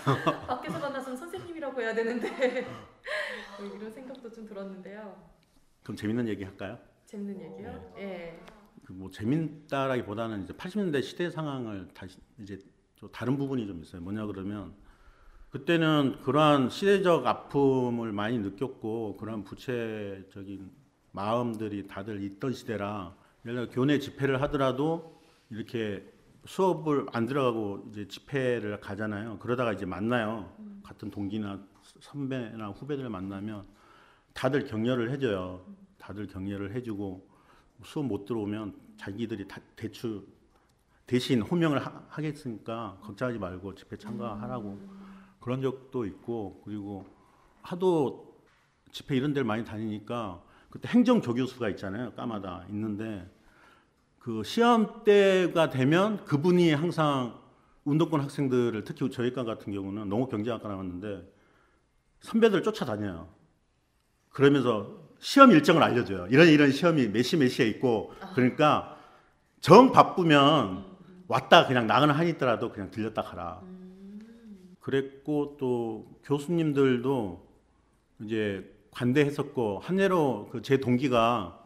[0.48, 2.66] 밖에서 만났으면 선생님이라고 해야 되는데
[3.58, 5.16] 뭐 이런 생각도 좀 들었는데요.
[5.84, 6.78] 그럼 재밌는 얘기 할까요?
[7.06, 7.94] 재밌는 얘기요?
[7.98, 8.38] 예.
[8.46, 8.53] 그
[8.96, 12.60] 뭐 재밌다라기보다는 이제 80년대 시대 상황을 다시 이제
[12.96, 14.02] 좀 다른 부분이 좀 있어요.
[14.02, 14.74] 뭐냐 그러면
[15.50, 20.72] 그때는 그러한 시대적 아픔을 많이 느꼈고 그런 부채적인
[21.12, 26.04] 마음들이 다들 있던 시대라 예를 들어 교내 집회를 하더라도 이렇게
[26.46, 29.38] 수업을 안 들어가고 이제 집회를 가잖아요.
[29.40, 30.52] 그러다가 이제 만나요.
[30.84, 31.64] 같은 동기나
[32.00, 33.66] 선배나 후배들 만나면
[34.34, 35.66] 다들 격려를 해줘요.
[35.98, 37.30] 다들 격려를 해주고
[37.84, 40.26] 수업 못 들어오면 자기들이 다 대출
[41.06, 44.80] 대신 호명을 하, 하겠으니까 걱정하지 말고 집회 참가하라고
[45.40, 47.06] 그런 적도 있고 그리고
[47.62, 48.40] 하도
[48.92, 53.30] 집회 이런 데를 많이 다니니까 그때 행정 조교수가 있잖아요 까마다 있는데
[54.20, 57.38] 그 시험 때가 되면 그분이 항상
[57.84, 61.30] 운동권 학생들을 특히 저희 과 같은 경우는 농업 경제학과 나왔는데
[62.22, 63.28] 선배들 쫓아다녀요.
[64.30, 66.28] 그러면서 시험 일정을 알려줘요.
[66.30, 68.98] 이런 이런 시험이 몇 시 몇 시에 있고 그러니까
[69.62, 70.84] 정 바쁘면
[71.30, 73.62] 왔다 그냥 나가는 한이 있더라도 그냥 들렸다 가라.
[74.82, 77.42] 그랬고 또 교수님들도
[78.24, 81.58] 이제 관대했었고 한예로 그 제 동기가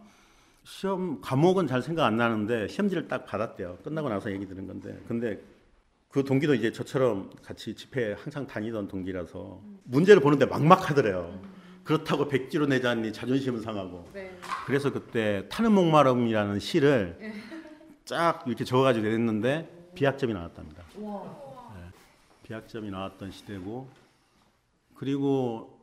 [0.64, 3.78] 시험 과목은 잘 생각 안 나는데 시험지를 딱 받았대요.
[3.84, 5.42] 끝나고 나서 얘기 들은 건데 근데
[6.10, 11.57] 그 동기도 이제 저처럼 같이 집회 항상 다니던 동기라서 문제를 보는데 막막하더래요.
[11.88, 14.10] 그렇다고 백지로 내자니 자존심은 상하고.
[14.14, 14.38] 네.
[14.66, 17.18] 그래서 그때 타는 목마름이라는 시를
[18.04, 20.84] 쫙 이렇게 적어가지고 냈는데 비학점이 나왔답니다.
[22.44, 23.88] 비학점이 나왔던 시대고
[24.96, 25.80] 그리고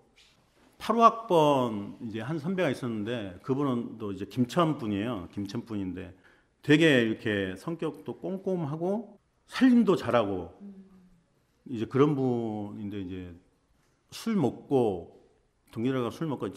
[0.78, 5.28] 8호학번 이제 한 선배가 있었는데 그분은 또 이제 김천 분이에요.
[5.32, 6.14] 김천 분인데
[6.60, 10.52] 되게 이렇게 성격도 꼼꼼하고 살림도 잘하고
[11.70, 13.34] 이제 그런 분인데 이제
[14.10, 15.13] 술 먹고
[15.74, 16.48] 동료들과 술 먹고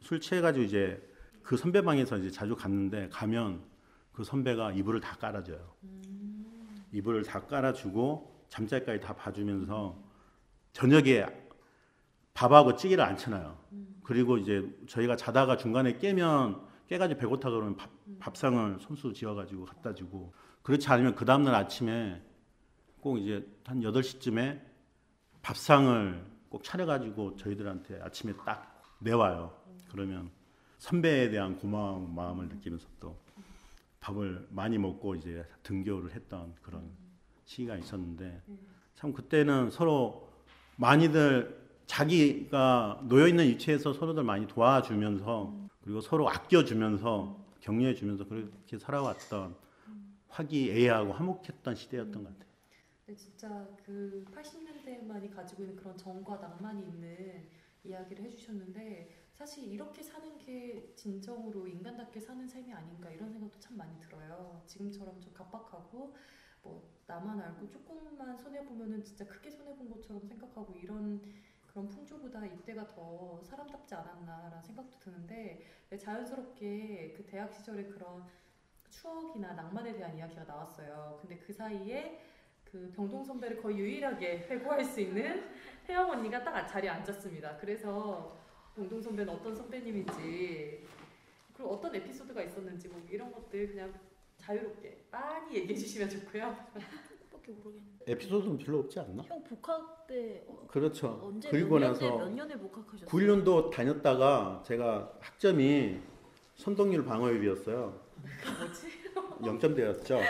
[0.00, 1.02] 술 취해가지고 이제
[1.42, 3.64] 그 선배 방에서 이제 자주 갔는데 가면
[4.12, 5.74] 그 선배가 이불을 다 깔아줘요.
[6.92, 9.98] 이불을 다 깔아주고 잠자리까지 다 봐주면서
[10.74, 11.26] 저녁에
[12.34, 13.58] 밥하고 찌개를 안 쳐놔요.
[14.04, 20.34] 그리고 이제 저희가 자다가 중간에 깨면 깨가지고 배고파 그러면 밥, 밥상을 손수 지어가지고 갖다 주고
[20.62, 22.22] 그렇지 않으면 그 다음날 아침에
[23.00, 24.60] 꼭 이제 한 8시쯤에
[25.40, 29.56] 밥상을 꼭 차려가지고 저희들한테 아침에 딱 내와요.
[29.90, 30.30] 그러면
[30.78, 33.16] 선배에 대한 고마운 마음을 느끼면서 또
[34.00, 36.90] 밥을 많이 먹고 이제 등교를 했던 그런
[37.44, 38.42] 시기가 있었는데
[38.96, 40.28] 참 그때는 서로
[40.76, 49.54] 많이들 자기가 놓여 있는 위치에서 서로들 많이 도와주면서 그리고 서로 아껴주면서 격려해주면서 그렇게 살아왔던
[50.28, 52.49] 화기애애하고 화목했던 시대였던 것 같아요.
[53.10, 57.44] 네, 진짜 그 80년대만이 가지고 있는 그런 정과 낭만이 있는
[57.82, 63.98] 이야기를 해주셨는데 사실 이렇게 사는 게 진정으로 인간답게 사는 삶이 아닌가 이런 생각도 참 많이
[63.98, 64.62] 들어요.
[64.64, 66.14] 지금처럼 좀 각박하고
[66.62, 71.20] 뭐 나만 알고 조금만 손해 보면은 진짜 크게 손해 본 것처럼 생각하고 이런
[71.66, 78.24] 그런 풍조보다 이때가 더 사람답지 않았나라는 생각도 드는데 네, 자연스럽게 그 대학 시절의 그런
[78.88, 81.18] 추억이나 낭만에 대한 이야기가 나왔어요.
[81.20, 82.20] 근데 그 사이에
[82.70, 85.44] 그 병동 선배를 거의 유일하게 회고할 수 있는
[85.88, 87.56] 혜영 언니가 딱 자리에 앉았습니다.
[87.56, 88.36] 그래서
[88.76, 90.86] 병동 선배는 어떤 선배님인지
[91.54, 93.92] 그리고 어떤 에피소드가 있었는지 뭐 이런 것들 그냥
[94.38, 96.56] 자유롭게 많이 얘기해 주시면 좋고요.
[97.32, 98.04] 밖에 모르겠는데.
[98.06, 99.22] 에피소드는 별로 없지 않나?
[99.24, 101.20] 형 복학 때 어, 그렇죠.
[101.24, 103.08] 언제 그리고 몇 년대 나서 몇 년에 복학하셨어요?
[103.08, 106.00] 9년도 다녔다가 제가 학점이
[106.54, 108.00] 선동률 방어율이었어요.
[108.58, 109.09] 뭐지?
[109.42, 110.20] 0점대였죠.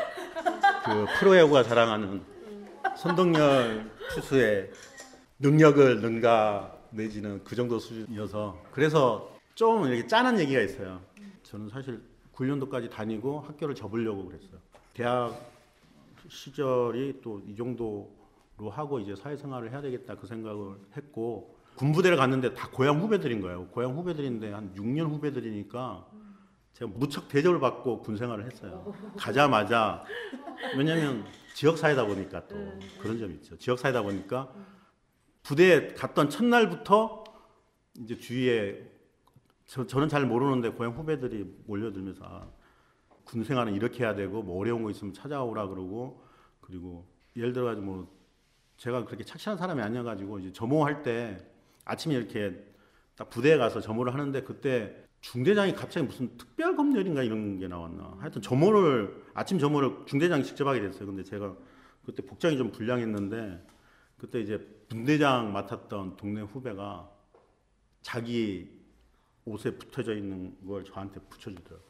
[0.85, 2.23] 그 프로야구가 자랑하는
[2.97, 4.71] 선동열 투수의
[5.39, 11.01] 능력을 능가 내지는 그 정도 수준이어서 그래서 좀 이렇게 짠한 얘기가 있어요.
[11.43, 12.01] 저는 사실
[12.35, 14.59] 9년도까지 다니고 학교를 접으려고 그랬어요.
[14.95, 15.39] 대학
[16.29, 22.69] 시절이 또 이 정도로 하고 이제 사회생활을 해야 되겠다 그 생각을 했고 군부대를 갔는데 다
[22.73, 23.67] 고향 후배들인 거예요.
[23.69, 26.07] 고향 후배들인데 한 6년 후배들이니까
[26.81, 28.95] 제가 무척 대접을 받고 군 생활을 했어요.
[29.19, 30.03] 가자마자
[30.79, 32.57] 왜냐면 지역 사회다 보니까 또
[33.01, 33.59] 그런 점이 있죠.
[33.59, 34.51] 지역 사회다 보니까
[35.43, 37.25] 부대에 갔던 첫날부터
[37.99, 38.91] 이제 주위에
[39.67, 42.49] 저, 저는 잘 모르는데 고향 후배들이 몰려들면서 아,
[43.25, 46.25] 군 생활은 이렇게 해야 되고 뭐 어려운 거 있으면 찾아오라 그러고
[46.63, 48.21] 그리고 예를 들어 가지고 뭐
[48.79, 51.37] 제가 그렇게 착실한 사람이 아니어 가지고 이제 점호할 때
[51.85, 52.65] 아침에 이렇게
[53.17, 58.41] 딱 부대에 가서 점호를 하는데 그때 중대장이 갑자기 무슨 특별 검열인가 이런 게 나왔나 하여튼
[58.41, 61.55] 점호를 아침 점호를 중대장이 직접 하게 됐어요 근데 제가
[62.05, 63.67] 그때 복장이 좀 불량했는데
[64.19, 64.59] 그때 이제
[64.89, 67.11] 분대장 맡았던 동네 후배가
[68.03, 68.71] 자기
[69.45, 71.81] 옷에 붙어져 있는 걸 저한테 붙여주더라고요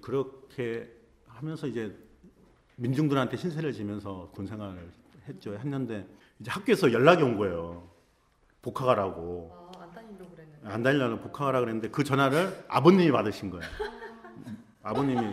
[0.00, 0.90] 그렇게
[1.26, 1.96] 하면서 이제
[2.76, 4.90] 민중들한테 신세를 지면서 군 생활을
[5.28, 5.54] 했죠.
[5.54, 6.06] 했는데
[6.40, 7.88] 이제 학교에서 연락이 온 거예요.
[8.62, 9.63] 복학하라고.
[10.64, 13.64] 아, 안 다니려고 다니려고 복학하라 그랬는데 그 전화를 아버님이 받으신 거예요.
[14.82, 15.32] 아버님이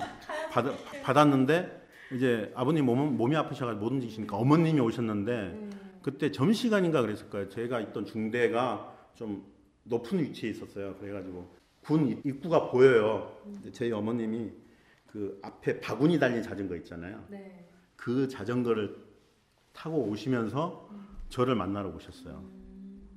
[0.51, 0.65] 받,
[1.03, 1.81] 받았는데
[2.13, 5.69] 이제 아버님 몸, 몸이 아프셔가지고 못 움직이시니까 어머님이 오셨는데
[6.01, 7.49] 그때 점심시간인가 그랬을 거예요.
[7.49, 9.45] 제가 있던 중대가 좀
[9.83, 10.95] 높은 위치에 있었어요.
[10.95, 13.37] 그래가지고 군 입구가 보여요.
[13.71, 14.51] 저희 어머님이
[15.07, 17.23] 그 앞에 바구니 달린 자전거 있잖아요.
[17.29, 17.67] 네.
[17.95, 18.95] 그 자전거를
[19.73, 20.89] 타고 오시면서
[21.29, 22.43] 저를 만나러 오셨어요.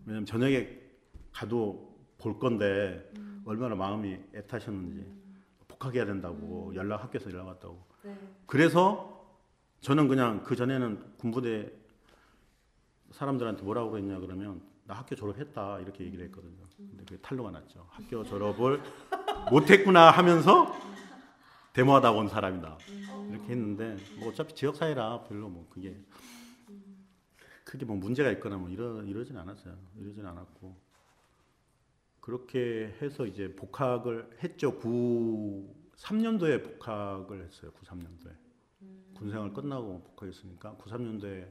[0.06, 0.68] 왜냐면 저녁에
[1.32, 3.10] 가도 볼 건데
[3.44, 5.06] 얼마나 마음이 애타셨는지
[5.68, 7.84] 복학해야 된다고 연락 학교에서 연락 왔다고.
[8.02, 8.18] 네.
[8.46, 9.14] 그래서
[9.80, 11.70] 저는 그냥 그 전에는 군부대
[13.10, 16.64] 사람들한테 뭐라고 그랬냐 그러면 나 학교 졸업했다 이렇게 얘기를 했거든요.
[16.76, 17.86] 근데 그게 탄로가 났죠.
[17.90, 18.80] 학교 졸업을
[19.50, 20.74] 못했구나 하면서
[21.72, 22.78] 데모하다 온 사람이다
[23.30, 25.96] 이렇게 했는데 뭐 어차피 지역 사회라 별로 뭐 그게
[27.64, 29.74] 크게 뭐 문제가 있거나 뭐 이러 이러진 않았어요.
[29.98, 30.76] 이러진 않았고
[32.24, 34.78] 그렇게 해서 이제 복학을 했죠.
[34.78, 37.70] 9 3년도에 복학을 했어요.
[37.72, 38.34] 93년도에
[39.14, 41.46] 군생활 끝나고 복학했으니까 93년도에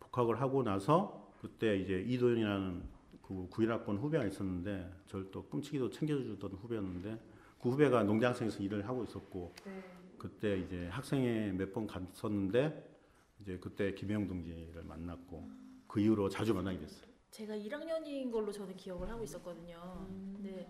[0.00, 2.82] 복학을 하고 나서 그때 이제 이도현이라는
[3.22, 7.16] 그 91학번 후배가 있었는데 저를 또 끔찍이도 챙겨주던 후배였는데
[7.62, 9.84] 그 후배가 농장생에서 일을 하고 있었고 네.
[10.18, 12.98] 그때 이제 학생회 몇 번 갔었는데
[13.40, 15.48] 이제 그때 김영 동지를 만났고
[15.86, 17.07] 그 이후로 자주 만나게 됐어요.
[17.30, 20.06] 제가 1학년인 걸로 저는 기억을 하고 있었거든요.
[20.08, 20.32] 음.
[20.36, 20.68] 근데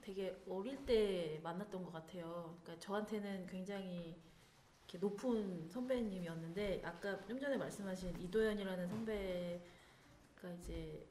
[0.00, 2.58] 되게 어릴 때 만났던 것 같아요.
[2.62, 4.16] 그러니까 저한테는 굉장히
[4.84, 11.06] 이렇게 높은 선배님이었는데 아까 좀 전에 말씀하신 이도현이라는 선배가 이제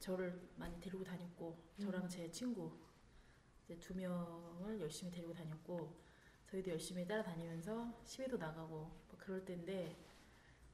[0.00, 2.72] 저를 많이 데리고 다녔고 저랑 제 친구
[3.64, 5.94] 이제 두 명을 열심히 데리고 다녔고
[6.50, 9.96] 저희도 열심히 따라다니면서 시위도 나가고 뭐 그럴 때인데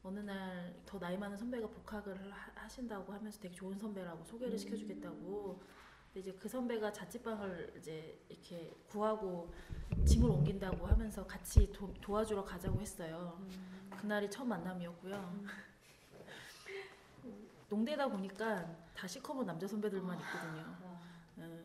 [0.03, 5.61] 어느 날 더 나이 많은 선배가 복학을 하- 하신다고 하면서 되게 좋은 선배라고 소개를 시켜주겠다고
[6.07, 9.53] 근데 이제 그 선배가 자취방을 이제 이렇게 구하고
[10.07, 13.39] 짐을 옮긴다고 하면서 같이 도, 도와주러 가자고 했어요.
[14.01, 15.43] 그날이 첫 만남이었고요.
[17.69, 20.77] 농대다 보니까 다 시커먼 남자 선배들만 있거든요.
[21.41, 21.65] 예.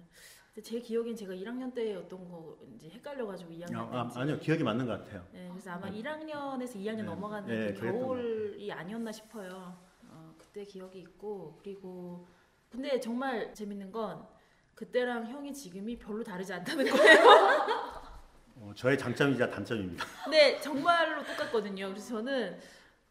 [0.53, 4.19] 근데 제 기억엔 제가 1학년 때였던 거 이제 헷갈려가지고 2학년 아, 아, 때인지.
[4.19, 5.25] 아 니요 기억이 맞는 것 같아요.
[5.31, 7.03] 네, 그래서 아마 1학년에서 2학년 네.
[7.03, 9.75] 넘어가는 네, 그 겨울이 아니었나 싶어요.
[10.03, 12.27] 어, 그때 기억이 있고 그리고
[12.69, 14.27] 근데 정말 재밌는 건
[14.75, 17.17] 그때랑 형이 지금이 별로 다르지 않다는 거예요.
[18.55, 20.05] 어, 저의 장점이자 단점입니다.
[20.23, 21.89] 근데 정말로 똑같거든요.
[21.89, 22.59] 그래서 저는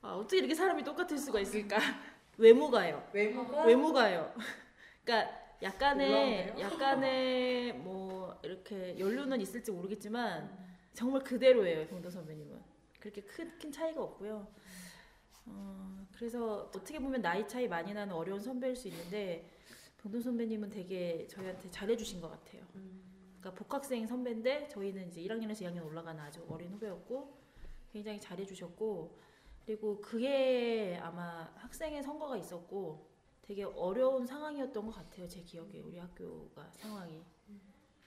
[0.01, 1.77] 아, 어떻게 이렇게 사람이 똑같을 수가 있을까?
[2.39, 3.05] 외모가요.
[3.13, 4.33] 외모가 외모가요.
[5.05, 6.55] 그러니까 약간의?
[6.59, 10.51] 약간의 뭐 이렇게 연륜은 있을지 모르겠지만
[10.93, 12.61] 정말 그대로예요 병도 선배님은
[12.99, 14.47] 그렇게 큰, 큰 차이가 없고요.
[15.47, 19.49] 어, 그래서 어떻게 보면 나이 차이 많이 나는 어려운 선배일 수 있는데
[20.03, 22.63] 병도 선배님은 되게 저희한테 잘해주신 것 같아요.
[23.41, 27.37] 그러니까 복학생 선배인데 저희는 이제 1학년에서 2학년 올라가는 아주 어린 후배였고
[27.93, 29.19] 굉장히 잘해주셨고
[29.67, 33.12] 그리고 그게 아마 학생의 선거가 있었고
[33.43, 37.23] 되게 어려운 상황이었던 것 같아요 제 기억에 우리 학교가 상황이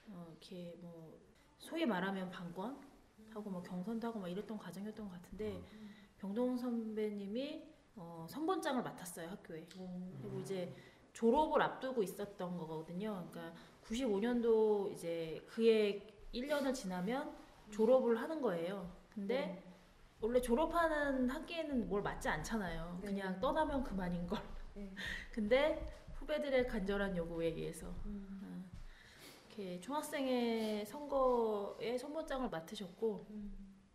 [0.10, 1.20] 어, 이렇게 뭐
[1.58, 2.80] 소위 말하면 방권
[3.30, 5.62] 하고 뭐 경선도 하고 막 이랬던 과정이었던 것 같은데
[6.18, 7.64] 병동 선배님이
[7.96, 10.74] 어, 선본장을 맡았어요 학교에 그리고 이제
[11.16, 13.26] 졸업을 앞두고 있었던 거거든요.
[13.32, 17.34] 그러니까 95년도 이제 그의 1년을 지나면
[17.72, 18.92] 졸업을 하는 거예요.
[19.14, 19.64] 근데
[20.20, 23.00] 원래 졸업하는 학기에는 뭘 맞지 않잖아요.
[23.02, 23.08] 네.
[23.08, 24.40] 그냥 떠나면 그만인 걸.
[24.76, 24.94] 네.
[25.32, 28.64] 근데 후배들의 간절한 요구에 의해서 어,
[29.48, 33.26] 이렇게 중학생의 선거에 선보장을 맡으셨고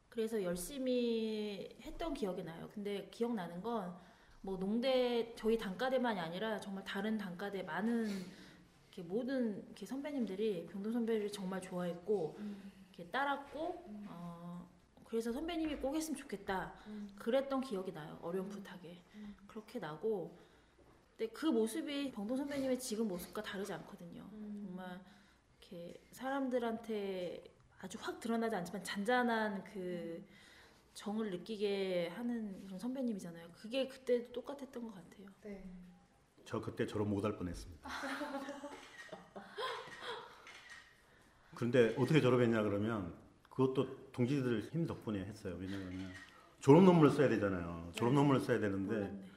[0.08, 2.68] 그래서 열심히 했던 기억이 나요.
[2.74, 4.10] 근데 기억나는 건
[4.42, 8.08] 뭐 농대 저희 단과대만이 아니라 정말 다른 단과대 많은
[8.86, 12.38] 이렇게 모든 이렇게 선배님들이 병동 선배를 정말 좋아했고
[12.88, 14.66] 이렇게 따랐고 어,
[15.04, 16.72] 그래서 선배님이 꼭 했으면 좋겠다.
[17.18, 18.18] 그랬던 기억이 나요.
[18.22, 19.02] 어렴풋하게.
[19.46, 20.38] 그렇게 나고
[21.20, 24.26] 근데 그 모습이 병동 선배님의 지금 모습과 다르지 않거든요.
[24.64, 24.98] 정말
[25.60, 27.44] 이렇게 사람들한테
[27.78, 30.24] 아주 확 드러나지 않지만 잔잔한 그
[30.94, 33.50] 정을 느끼게 하는 그런 선배님이잖아요.
[33.52, 35.26] 그게 그때 똑같았던 것 같아요.
[35.42, 35.62] 네.
[36.46, 37.86] 저 그때 졸업 못할 뻔했습니다.
[41.54, 43.12] 그런데 어떻게 졸업했냐 그러면
[43.50, 45.54] 그것도 동지들 힘 덕분에 했어요.
[45.60, 46.14] 왜냐면
[46.60, 47.92] 졸업 논문을 써야 되잖아요.
[47.94, 49.28] 졸업 논문을 써야 되는데.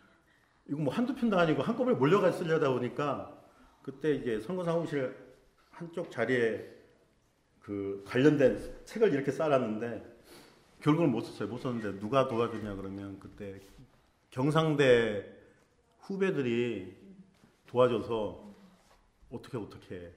[0.74, 3.32] 이거 뭐 한두 편도 아니고 한꺼번에 몰려가 쓰려다 보니까
[3.84, 5.16] 그때 이제 선거 사무실
[5.70, 6.68] 한쪽 자리에
[7.60, 10.04] 그 관련된 책을 이렇게 쌓아놨는데
[10.82, 11.48] 결국은 못 썼어요.
[11.48, 13.60] 못 썼는데 누가 도와주냐 그러면 그때
[14.32, 15.32] 경상대
[16.00, 16.98] 후배들이
[17.68, 18.52] 도와줘서
[19.32, 20.12] 어떻게 어떻게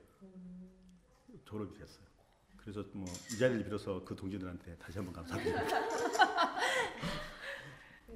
[1.44, 2.06] 졸업이 됐어요.
[2.56, 5.66] 그래서 뭐 이 자리를 빌어서 그 동지들한테 다시 한번 감사드립니다.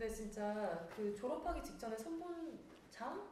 [0.01, 3.29] 근데 진짜 그 졸업하기 직전에 선본장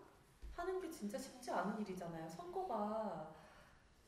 [0.52, 2.28] 하는 게 진짜 쉽지 않은 일이잖아요.
[2.28, 3.34] 선거가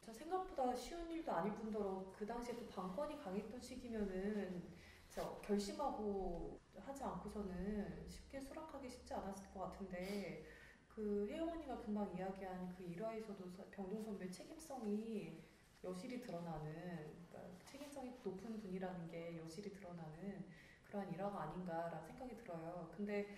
[0.02, 4.62] 저 생각보다 쉬운 일도 아닐 뿐더러 그 당시에 또 방권이 강했던 시기면은
[5.08, 10.44] 진짜 결심하고 하지 않고서는 쉽게 수락하기 쉽지 않았을 것 같은데
[10.86, 15.40] 그 혜영 언니가 금방 이야기한 그 일화에서도 서- 병동 선배 책임성이
[15.82, 20.44] 여실히 드러나는 그러니까 책임성이 높은 분이라는 게 여실히 드러나는
[20.90, 22.90] 그러한 일화가 아닌가라는 생각이 들어요.
[22.96, 23.36] 근데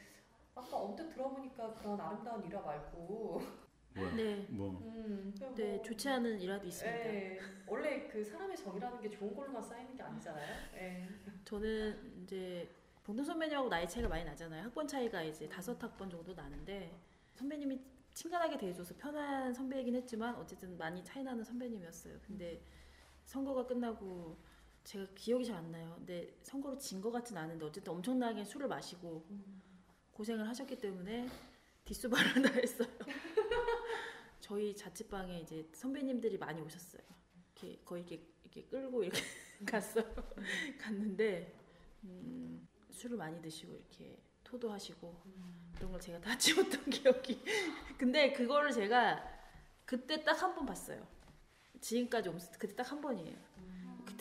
[0.54, 3.42] 아까 언뜻 들어보니까 그런 아름다운 일화 말고
[3.94, 4.14] 뭐야?
[4.14, 7.14] 네, 뭐 음, 네 뭐, 좋지 않은 일화도 있습니다.
[7.14, 10.56] 예, 원래 그 사람의 정이라는 게 좋은 걸로만 쌓이는 게 아니잖아요.
[10.76, 11.08] 예.
[11.44, 12.68] 저는 이제
[13.04, 14.64] 봉동 선배님하고 나이 차이가 많이 나잖아요.
[14.64, 16.98] 학번 차이가 이제 다섯 학번 정도 나는데
[17.34, 17.80] 선배님이
[18.14, 22.18] 친근하게 대해줘서 편한 선배이긴 했지만 어쨌든 많이 차이 나는 선배님이었어요.
[22.26, 22.62] 근데
[23.24, 24.36] 선거가 끝나고
[24.84, 25.94] 제가 기억이 잘 안 나요.
[25.98, 29.24] 근데 선거로 진 것 같진 않은데 어쨌든 엄청나게 술을 마시고
[30.12, 31.28] 고생을 하셨기 때문에
[31.84, 32.88] 뒷수발을 다 했어요.
[34.40, 37.02] 저희 자취방에 이제 선배님들이 많이 오셨어요.
[37.54, 39.20] 이렇게 거의 이렇게, 이렇게 끌고 이렇게
[39.66, 40.04] 갔어요.
[40.78, 41.54] 갔는데
[42.04, 45.22] 음, 술을 많이 드시고 이렇게 토도 하시고
[45.76, 47.42] 그런 걸 제가 다 지웠던 기억이.
[47.96, 49.22] 근데 그거를 제가
[49.84, 51.06] 그때 딱 한 번 봤어요.
[51.80, 53.36] 지금까지 옴 그때 딱 한 번이에요.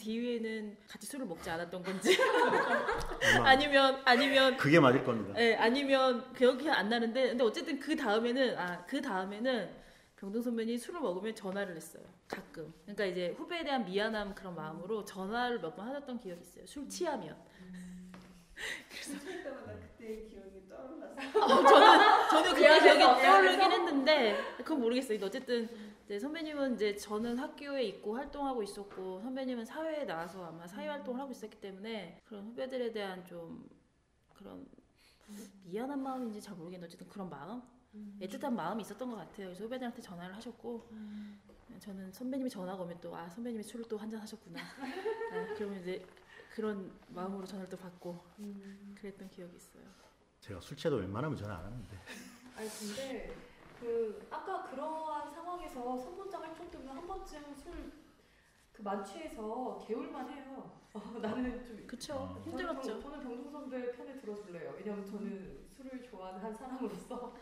[0.02, 2.18] 그 뒤에는 같이 술을 먹지 않았던 건지
[3.44, 5.40] 아니면 아니면 그게 맞을 겁니다.
[5.40, 9.70] 예, 아니면 기억이 안 나는데 근데 어쨌든 그 다음에는 아 그 다음에는
[10.18, 12.04] 병동 선배님 술을 먹으면 전화를 했어요.
[12.28, 12.74] 가끔.
[12.84, 16.66] 그러니까 이제 후배에 대한 미안함 그런 마음으로 전화를 몇 번 하셨던 기억이 있어요.
[16.66, 17.36] 술 취하면.
[19.02, 21.40] 술 때마다 그때의 기억이 떠올랐어.
[21.40, 23.22] 어, 저는 저는 그게 미안해서, 기억이.
[23.24, 25.20] 떠오르긴 했는데 그건 모르겠어요.
[25.20, 25.70] 근데 어쨌든
[26.12, 31.32] 이제 선배님은 이제 저는 학교에 있고 활동하고 있었고 선배님은 사회에 나와서 아마 사회 활동을 하고
[31.32, 33.66] 있었기 때문에 그런 후배들에 대한 좀
[34.34, 34.68] 그런
[35.64, 37.62] 미안한 마음인지 잘 모르겠는데 어쨌든 그런 마음
[38.20, 39.48] 애틋한 마음이 있었던 것 같아요.
[39.48, 40.90] 그래서 후배들한테 전화를 하셨고
[41.80, 44.60] 저는 선배님이 전화가 오면 또 아 선배님이 술을 또 한잔 하셨구나.
[44.60, 44.66] 아,
[45.56, 46.06] 그러면 이제
[46.54, 48.20] 그런 마음으로 전화를 또 받고
[48.96, 49.84] 그랬던 기억이 있어요.
[50.42, 51.98] 제가 술 취해도 웬만하면 전화 안 하는데.
[52.58, 53.34] 아니 근데
[53.82, 57.92] 그 아까 그러한 상황에서 선본장 활동 때문에 한 번쯤 술
[58.74, 60.72] 그 만취해서 개울만 해요.
[60.94, 62.42] 어, 나는 좀 그쵸 어.
[62.46, 62.82] 힘들었죠.
[62.82, 64.74] 저는, 병- 저는 병동 선배 편에 들어줄래요.
[64.78, 67.36] 왜냐면 저는 술을 좋아하는 한 사람으로서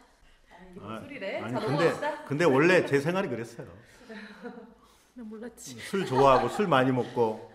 [0.52, 1.40] 아 이게 뭔 아, 술이래?
[1.42, 2.24] 아니, 자 근데- 넘어갑시다.
[2.26, 3.68] 근데 원래 제 생활이 그랬어요.
[5.14, 5.76] 난 몰랐지.
[5.80, 7.52] 술 좋아하고 술 많이 먹고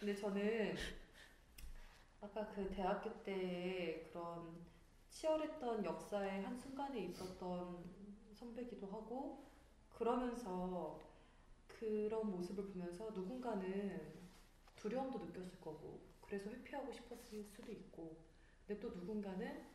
[0.00, 0.74] 근데 저는
[2.20, 4.56] 아까 그 대학교 때 그런
[5.10, 7.84] 치열했던 역사의 한 순간에 있었던
[8.34, 9.44] 선배기도 하고
[9.90, 11.00] 그러면서
[11.66, 14.20] 그런 모습을 보면서 누군가는
[14.76, 18.16] 두려움도 느꼈을 거고 그래서 회피하고 싶었을 수도 있고
[18.66, 19.66] 근데 또 누군가는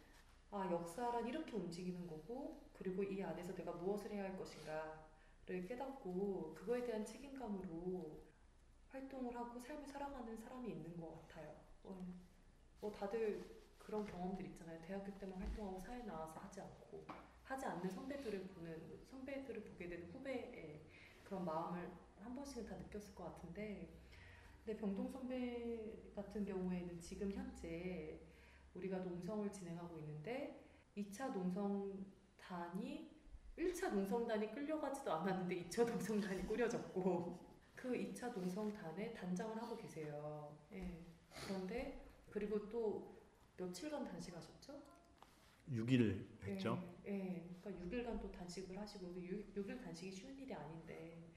[0.52, 6.84] 아 역사란 이렇게 움직이는 거고 그리고 이 안에서 내가 무엇을 해야 할 것인가를 깨닫고 그거에
[6.86, 8.24] 대한 책임감으로
[8.90, 11.56] 활동을 하고 삶을 살아가는 사람이 있는 것 같아요.
[11.84, 12.08] 어,
[12.80, 14.82] 뭐 다들 그런 경험들 있잖아요.
[14.82, 17.06] 대학교 때만 활동하고 사회 나와서 하지 않고
[17.44, 20.82] 하지 않는 선배들을 보는 선배들을 보게 되는 후배의
[21.24, 23.94] 그런 마음을 한 번씩은 다 느꼈을 것 같은데
[24.66, 28.20] 근데 병동 선배 같은 경우에는 지금 현재
[28.74, 30.66] 우리가 농성을 진행하고 있는데
[30.98, 33.12] 2차 농성단이
[33.56, 40.58] 1차 농성단이 끌려가지도 않았는데 2차 농성단이 꾸려졌고 그 2차 농성단에 단장을 하고 계세요.
[40.72, 41.06] 예.
[41.46, 43.15] 그런데 그리고 또
[43.58, 44.82] 며칠간 단식하셨죠?
[45.72, 46.78] 6일 했죠.
[47.08, 47.50] 예, 예.
[47.62, 51.28] 그러니까 6일간 또 단식을 하시고 6, 6일 단식이 쉬운 일이 아닌데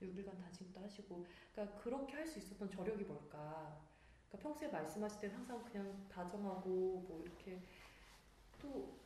[0.00, 3.80] 6일간 단식도 하시고 그러니까 그렇게 할 수 있었던 저력이 뭘까?
[4.28, 7.62] 그러니까 평소에 말씀하실 때는 항상 그냥 다정하고 뭐 이렇게
[8.58, 9.00] 또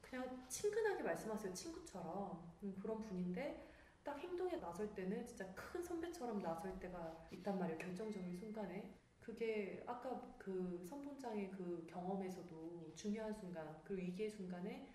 [0.00, 3.68] 그냥 친근하게 말씀하세요 친구처럼 음, 그런 분인데
[4.02, 8.92] 딱 행동에 나설 때는 진짜 큰 선배처럼 나설 때가 있단 말이에요 결정적인 순간에
[9.22, 14.88] 그게 아까 그 선본장의 그 경험에서도 중요한 순간 그 위기의 순간에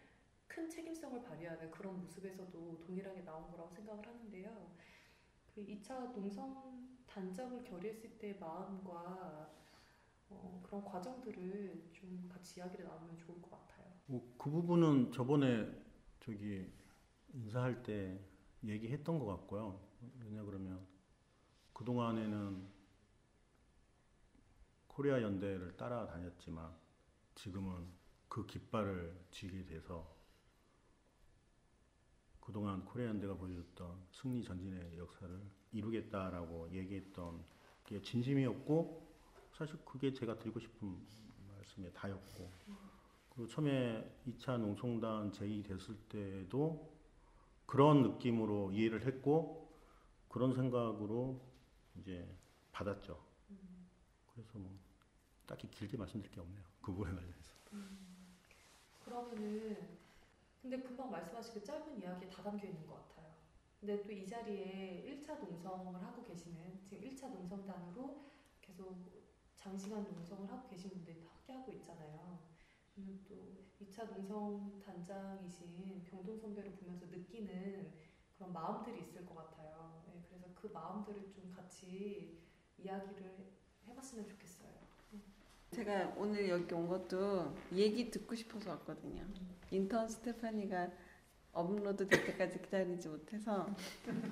[0.47, 4.71] 큰 책임성을 발휘하는 그런 모습에서도 동일하게 나온 거라고 생각을 하는데요.
[5.47, 9.49] 그 2차 농성 단장을 결의했을 때의 마음과
[10.30, 13.86] 어, 그런 과정들을 좀 같이 이야기를 나누면 좋을 것 같아요.
[14.07, 15.71] 뭐, 그 부분은 저번에
[16.19, 16.69] 저기
[17.34, 18.19] 인사할 때
[18.63, 19.80] 얘기했던 것 같고요.
[20.19, 20.86] 왜냐 그러면
[21.71, 22.76] 그 동안에는
[24.97, 26.73] 코리아 연대를 따라다녔지만
[27.35, 27.85] 지금은
[28.27, 30.11] 그 깃발을 쥐게 돼서
[32.41, 35.39] 그동안 코리아 연대가 보여줬던 승리 전진의 역사를
[35.71, 37.45] 이루겠다라고 얘기했던
[37.85, 39.07] 게 진심이었고
[39.53, 40.97] 사실 그게 제가 드리고 싶은
[41.47, 42.51] 말씀의 다였고
[43.35, 46.91] 그리고 처음에 2차 농성단 제의 됐을 때도
[47.67, 49.71] 그런 느낌으로 이해를 했고
[50.27, 51.39] 그런 생각으로
[51.99, 52.27] 이제
[52.71, 53.23] 받았죠.
[54.33, 54.86] 그래서 뭐
[55.47, 56.63] 딱히 길게 말씀드릴 게 없네요.
[56.81, 57.53] 그 부분에 관련해서.
[59.03, 59.97] 그러면은
[60.61, 63.33] 근데 금방 말씀하신 그 짧은 이야기에 다 담겨 있는 것 같아요.
[63.79, 68.25] 근데 또 이 자리에 1차 농성을 하고 계시는 지금 1차 농성단으로
[68.61, 69.05] 계속
[69.55, 72.39] 장시간 농성을 하고 계신 분들이 다 함께 하고 있잖아요.
[73.27, 77.93] 또 2차 농성 단장이신 병동 선배를 보면서 느끼는
[78.35, 80.03] 그런 마음들이 있을 것 같아요.
[80.07, 82.41] 네, 그래서 그 마음들을 좀 같이
[82.77, 83.53] 이야기를
[83.87, 84.76] 해봤으면 좋겠어요.
[85.72, 89.24] 제가 오늘 여기 온 것도 얘기 듣고 싶어서 왔거든요.
[89.70, 90.89] 인턴 스테파니가
[91.51, 93.68] 업로드 될 때까지 기다리지 못해서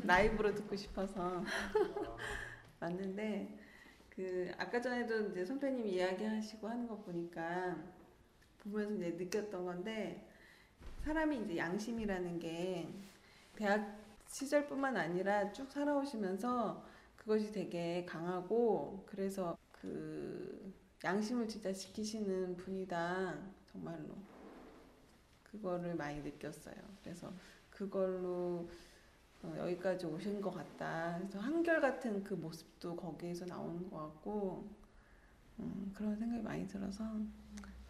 [0.03, 1.43] 라이브로 듣고 싶어서
[2.79, 3.57] 왔는데
[4.09, 7.75] 그 아까 전에도 이제 선배님 이야기하시고 하는 거 보니까
[8.59, 10.27] 보면서 이제 느꼈던 건데
[11.03, 12.87] 사람이 이제 양심이라는 게
[13.55, 16.83] 대학 시절뿐만 아니라 쭉 살아오시면서
[17.17, 20.64] 그것이 되게 강하고 그래서 그
[21.05, 23.37] 양심을 진짜 지키시는 분이다
[23.71, 24.15] 정말로
[25.43, 26.75] 그거를 많이 느꼈어요.
[27.03, 27.31] 그래서
[27.69, 28.67] 그걸로
[29.43, 31.17] 어, 여기까지 오신 것 같다.
[31.19, 34.67] 그래서 한결같은 그 모습도 거기에서 나오는 것 같고
[35.59, 37.03] 음, 그런 생각이 많이 들어서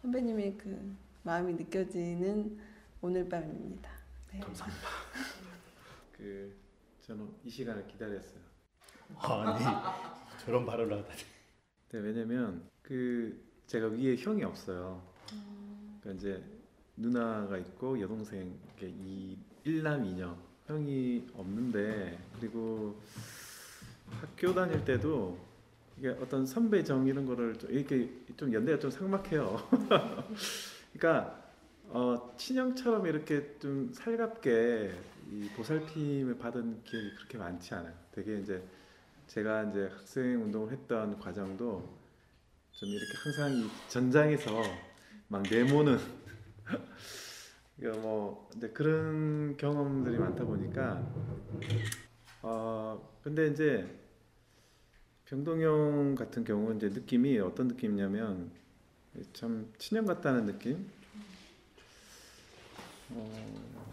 [0.02, 2.58] 선배님의 그 마음이 느껴지는
[3.00, 3.90] 오늘 밤입니다.
[4.30, 4.40] 네.
[4.40, 4.88] 감사합니다.
[6.12, 6.54] 그
[7.00, 8.40] 저는 이 시간을 기다렸어요.
[9.16, 9.64] 아니
[10.44, 11.22] 저런 발언을 하다니.
[11.92, 15.02] 네, 왜냐면 그 제가 위에 형이 없어요.
[16.00, 16.42] 그러니까 이제
[16.96, 23.00] 누나가 있고 여동생 이렇게 이 일남 이녀 형이 없는데 그리고
[24.20, 25.36] 학교 다닐 때도
[25.98, 29.68] 이게 어떤 선배정 이런 거를 좀 이렇게 좀 연대가 좀 삭막해요.
[30.94, 31.44] 그러니까
[31.88, 34.92] 어, 친형처럼 이렇게 좀 살갑게
[35.32, 37.92] 이 보살핌을 받은 기억이 그렇게 많지 않아요.
[38.12, 38.62] 되게 이제
[39.26, 41.95] 제가 이제 학생 운동을 했던 과정도
[42.76, 44.62] 좀 이렇게 항상 이 전장에서
[45.28, 45.98] 막 내모는
[47.78, 51.02] 이거 뭐 근데 그런 경험들이 많다 보니까
[52.42, 53.86] 어 근데 이제
[55.26, 58.50] 병동형 같은 경우는 이제 느낌이 어떤 느낌이냐면
[59.32, 60.88] 참 친형 같다는 느낌?
[63.10, 63.86] 어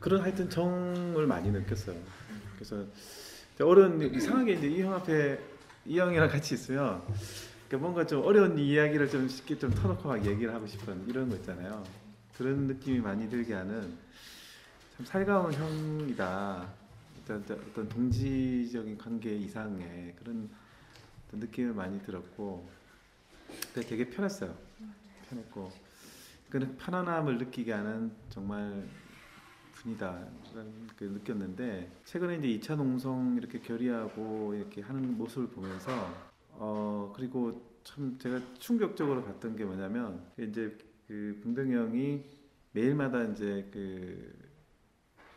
[0.00, 1.96] 그런 하여튼 정을 많이 느꼈어요.
[2.56, 2.84] 그래서
[3.60, 5.38] 어려운 이상하게 이제 이 형 앞에
[5.86, 10.52] 이 형이랑 같이 있으면 그러니까 뭔가 좀 어려운 이야기를 좀 쉽게 좀 터놓고 막 얘기를
[10.54, 11.84] 하고 싶은 이런 거 있잖아요.
[12.36, 13.96] 그런 느낌이 많이 들게 하는
[14.96, 16.68] 참 살가운 형이다.
[17.22, 20.48] 어떤, 어떤- 동지적인 관계 이상의 그런
[21.32, 22.68] 느낌을 많이 들었고
[23.48, 24.54] 그때 되게 편했어요.
[25.30, 25.72] 편했고
[26.50, 28.84] 그 편안함을 느끼게 하는 정말
[29.72, 30.18] 분이다
[30.96, 38.16] 그 느꼈는데 최근에 이제 2차 농성 이렇게 결의하고 이렇게 하는 모습을 보면서 어 그리고 참
[38.18, 40.76] 제가 충격적으로 봤던 게 뭐냐면 이제
[41.06, 42.24] 그 bun동이 형이
[42.72, 44.34] 매일마다 이제 그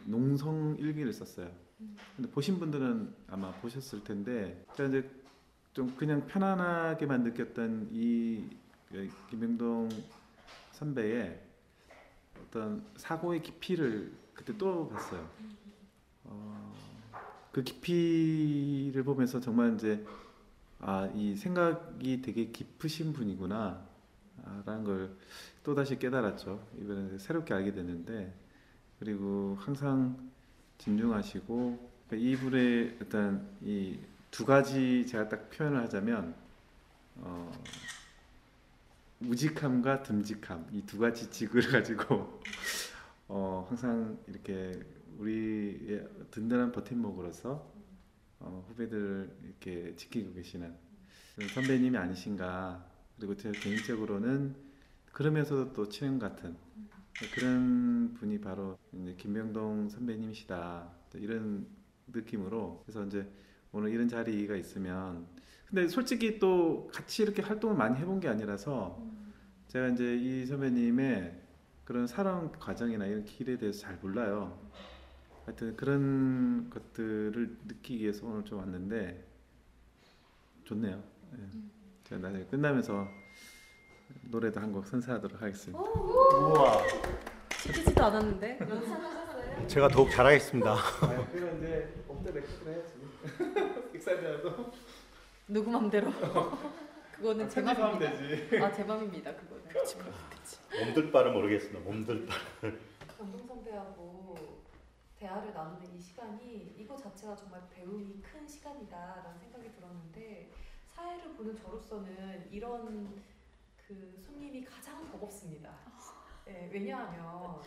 [0.05, 1.51] 농성 일기를 썼어요.
[2.15, 5.09] 근데 보신 분들은 아마 보셨을 텐데 제가 이제
[5.73, 8.49] 좀 그냥 편안하게만 느꼈던 이
[9.29, 9.89] 김영동
[10.71, 11.39] 선배의
[12.41, 15.29] 어떤 사고의 깊이를 그때 또 봤어요.
[16.23, 16.73] 어,
[17.51, 20.03] 그 깊이를 보면서 정말 이제
[20.79, 23.85] 아, 이 생각이 되게 깊으신 분이구나.
[24.43, 25.17] 아, 라는 걸
[25.63, 26.65] 또다시 깨달았죠.
[26.79, 28.33] 이번에 새롭게 알게 됐는데,
[28.99, 30.31] 그리고 항상
[30.77, 36.35] 진중하시고, 그러니까 이분의 어떤 이두 가지 제가 딱 표현을 하자면,
[37.17, 37.51] 어,
[39.21, 42.41] 우직함과 듬직함, 이 두 가지 직을 가지고,
[43.27, 44.73] 어, 항상 이렇게
[45.19, 47.65] 우리의 든든한 버팀목으로서
[48.39, 50.75] 어, 후배들을 이렇게 지키고 계시는
[51.53, 52.85] 선배님이 아니신가.
[53.17, 54.55] 그리고 제 개인적으로는
[55.11, 56.55] 그러면서도 또 친형 같은
[57.33, 60.91] 그런 분이 바로 이제 김병동 선배님이시다.
[61.15, 61.67] 이런
[62.07, 63.27] 느낌으로 그래서 이제
[63.71, 65.27] 오늘 이런 자리가 있으면
[65.67, 69.03] 근데 솔직히 또 같이 이렇게 활동을 많이 해본 게 아니라서
[69.67, 71.41] 제가 이제 이 선배님의
[71.83, 74.57] 그런 살아온 과정이나 이런 길에 대해서 잘 몰라요.
[75.47, 79.23] 하여튼 그런 것들을 느끼기 위해서 오늘 좀 왔는데
[80.65, 81.01] 좋네요.
[81.33, 81.37] 예.
[82.03, 83.07] 제가 나중에 끝나면서
[84.29, 85.79] 노래도 한 곡 선사하도록 하겠습니다.
[85.81, 86.81] 우와.
[87.61, 88.59] 시키지도 않았는데.
[89.67, 90.73] 제가 더욱 잘하겠습니다.
[90.73, 92.93] 아, 그럼 이제 엎드 레코드 해야지.
[93.95, 94.71] 익사이드라도
[95.47, 96.11] 누구 맘대로.
[97.15, 97.99] 그거는 제 맘입니다.
[97.99, 98.57] 되지.
[98.61, 99.33] 아, 제 맘입니다.
[99.33, 99.63] 그거는.
[99.69, 100.59] 그치, 그치.
[100.85, 101.79] 몸들 바를 모르겠습니다.
[101.79, 102.35] 몸들 바.
[103.17, 104.16] 감동 선배하고
[105.19, 110.51] 대화를 나누는 이 시간이 이거 자체가 정말 배움이 큰 시간이다라는 생각이 들었는데
[110.85, 113.23] 사회를 보는 저로서는 이런
[113.75, 115.73] 그 손님이 가장 버겁습니다.
[116.45, 117.61] 네, 왜냐하면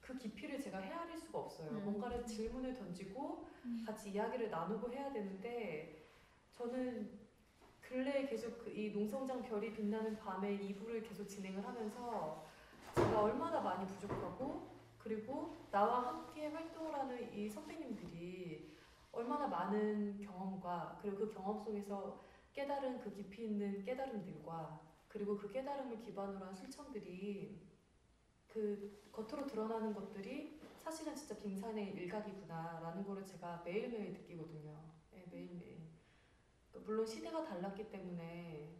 [0.00, 1.70] 그 깊이를 제가 헤아릴 수가 없어요.
[1.70, 1.84] 음.
[1.84, 3.46] 뭔가를 질문을 던지고
[3.86, 6.06] 같이 이야기를 나누고 해야 되는데
[6.52, 7.18] 저는
[7.82, 12.44] 근래에 계속 그 이 농성장 별이 빛나는 밤에 2부를 계속 진행을 하면서
[12.96, 14.73] 제가 얼마나 많이 부족하고
[15.04, 18.72] 그리고 나와 함께 활동을 하는 이 선배님들이
[19.12, 22.24] 얼마나 많은 경험과 그리고 그 경험 속에서
[22.54, 27.62] 깨달은 그 깊이 있는 깨달음들과 그리고 그 깨달음을 기반으로 한 실천들이
[28.48, 34.74] 그 겉으로 드러나는 것들이 사실은 진짜 빙산의 일각이구나라는 거를 제가 매일매일 느끼거든요.
[35.10, 35.82] 네, 매일매일.
[36.70, 38.74] 그러니까 물론 시대가 달랐기 때문에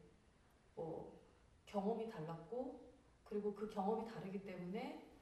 [0.75, 1.21] 뭐
[1.67, 2.83] 경험이 달랐고
[3.25, 5.14] 그리고 그 경험이 다르기 때문에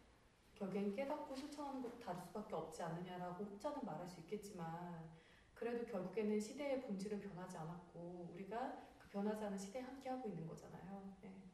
[0.62, 5.10] 결국엔 깨닫고 실천하는 것도 다를 수밖에 없지 않느냐라고 혹자는 말할 수 있겠지만
[5.54, 11.16] 그래도 결국에는 시대의 본질은 변하지 않았고 우리가 그 변하지 않은 시대에 함께하고 있는 거잖아요.
[11.20, 11.50] 네.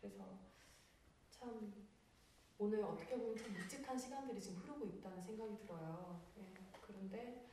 [0.00, 0.38] 그래서
[1.30, 1.86] 참
[2.56, 6.26] 오늘 어떻게 보면 참 묵직한 시간들이 지금 흐르고 있다는 생각이 들어요.
[6.38, 7.50] 예, 그런데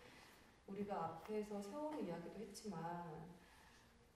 [0.67, 3.29] 우리가 앞에서 세월호 이야기도 했지만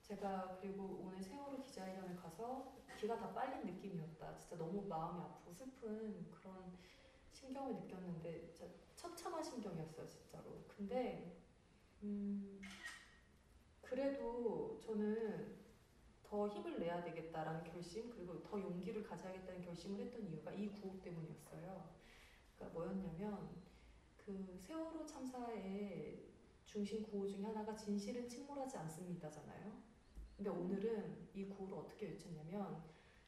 [0.08, 4.38] 제가 그리고 오늘 세월호 기자회견을 가서 기가 다 빨린 느낌이었다.
[4.38, 6.78] 진짜 너무 마음이 아프고 슬픈 그런
[7.34, 10.64] 심경을 느꼈는데 진짜 처참한 심경이었어요, 진짜로.
[10.70, 11.38] 근데
[12.03, 12.62] 음,
[13.82, 15.58] 그래도 저는
[16.24, 21.89] 더 힘을 내야 되겠다라는 결심 그리고 더 용기를 가져야겠다는 결심을 했던 이유가 이 구호 때문이었어요.
[22.55, 23.62] 그러니까 뭐였냐면
[24.16, 26.28] 그 세월호 참사의
[26.66, 29.87] 중심 구호 중에 하나가 진실은 침몰하지 않습니다잖아요.
[30.38, 32.84] 근데 오늘은 이 구호를 어떻게 외쳤냐면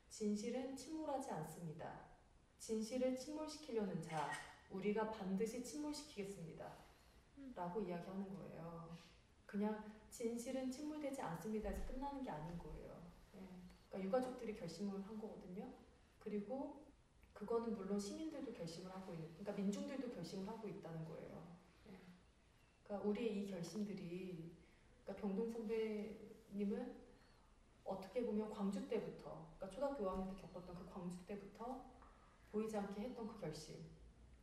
[0.08, 2.06] 진실은 침몰하지 않습니다.
[2.60, 4.30] 진실을 침몰시키려는 자
[4.70, 6.72] 우리가 반드시 침몰시키겠습니다.
[7.56, 8.96] 라고 이야기하는 거예요.
[9.48, 13.12] 그냥 진실은 침몰되지 않습니다 해서 끝나는 게 아닌 거예요.
[13.36, 13.40] 예.
[13.90, 15.74] 그러니까 유가족들이 결심을 한 거거든요.
[16.20, 16.86] 그리고
[17.34, 21.58] 그거는 물론 시민들도 결심을 하고 있는, 그러니까 민중들도 결심을 하고 있다는 거예요.
[21.88, 22.00] 예.
[22.84, 24.56] 그러니까 우리의 이 결심들이,
[25.04, 26.99] 그러니까 병동 선배님은
[27.90, 31.86] 어떻게 보면 광주 때부터, 그러니까 초등학교 5학년 때 겪었던 그 광주 때부터
[32.52, 33.76] 보이지 않게 했던 그 결심,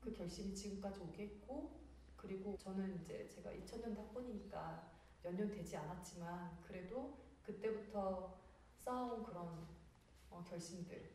[0.00, 1.80] 그 결심이 지금까지 오게 했고,
[2.16, 4.92] 그리고 저는 이제 제가 2000년대 학번이니까
[5.22, 8.38] 몇 년 되지 않았지만 그래도 그때부터
[8.76, 9.66] 쌓아온 그런
[10.30, 11.10] 어, 결심들.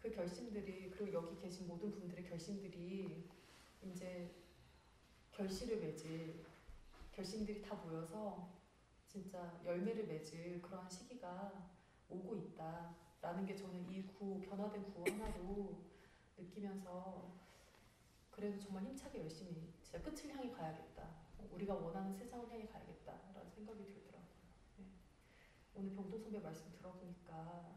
[0.00, 3.28] 그 결심들이 그리고 여기 계신 모든 분들의 결심들이
[3.82, 4.34] 이제
[5.30, 6.44] 결실을 맺을
[7.12, 8.50] 결심들이 다 모여서
[9.12, 11.70] 진짜 열매를 맺을 그러한 시기가
[12.08, 15.82] 오고 있다라는 게 저는 이 구호 변화된 구호 하나로
[16.38, 17.30] 느끼면서
[18.30, 21.10] 그래도 정말 힘차게 열심히 진짜 끝을 향해 가야겠다.
[21.50, 24.30] 우리가 원하는 세상을 향해 가야겠다라는 생각이 들더라고요.
[24.78, 24.86] 네.
[25.74, 27.76] 오늘 병동 선배 말씀 들어보니까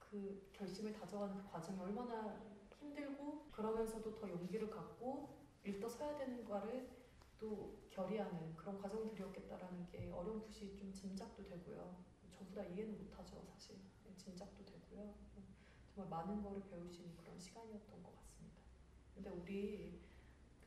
[0.00, 2.42] 그 결심을 다져가는 그 과정이 얼마나
[2.80, 7.03] 힘들고 그러면서도 더 용기를 갖고 일떠 서야 되는 거를
[7.44, 11.94] 또 결의하는 그런 과정들이었겠다라는 게 어렴풋이 좀 짐작도 되고요.
[12.34, 13.76] 전부 다 이해는 못하죠, 사실.
[14.02, 15.12] 네, 짐작도 되고요.
[15.94, 18.56] 정말 많은 거를 배울 수 있는 그런 시간이었던 것 같습니다.
[19.14, 20.00] 근데 우리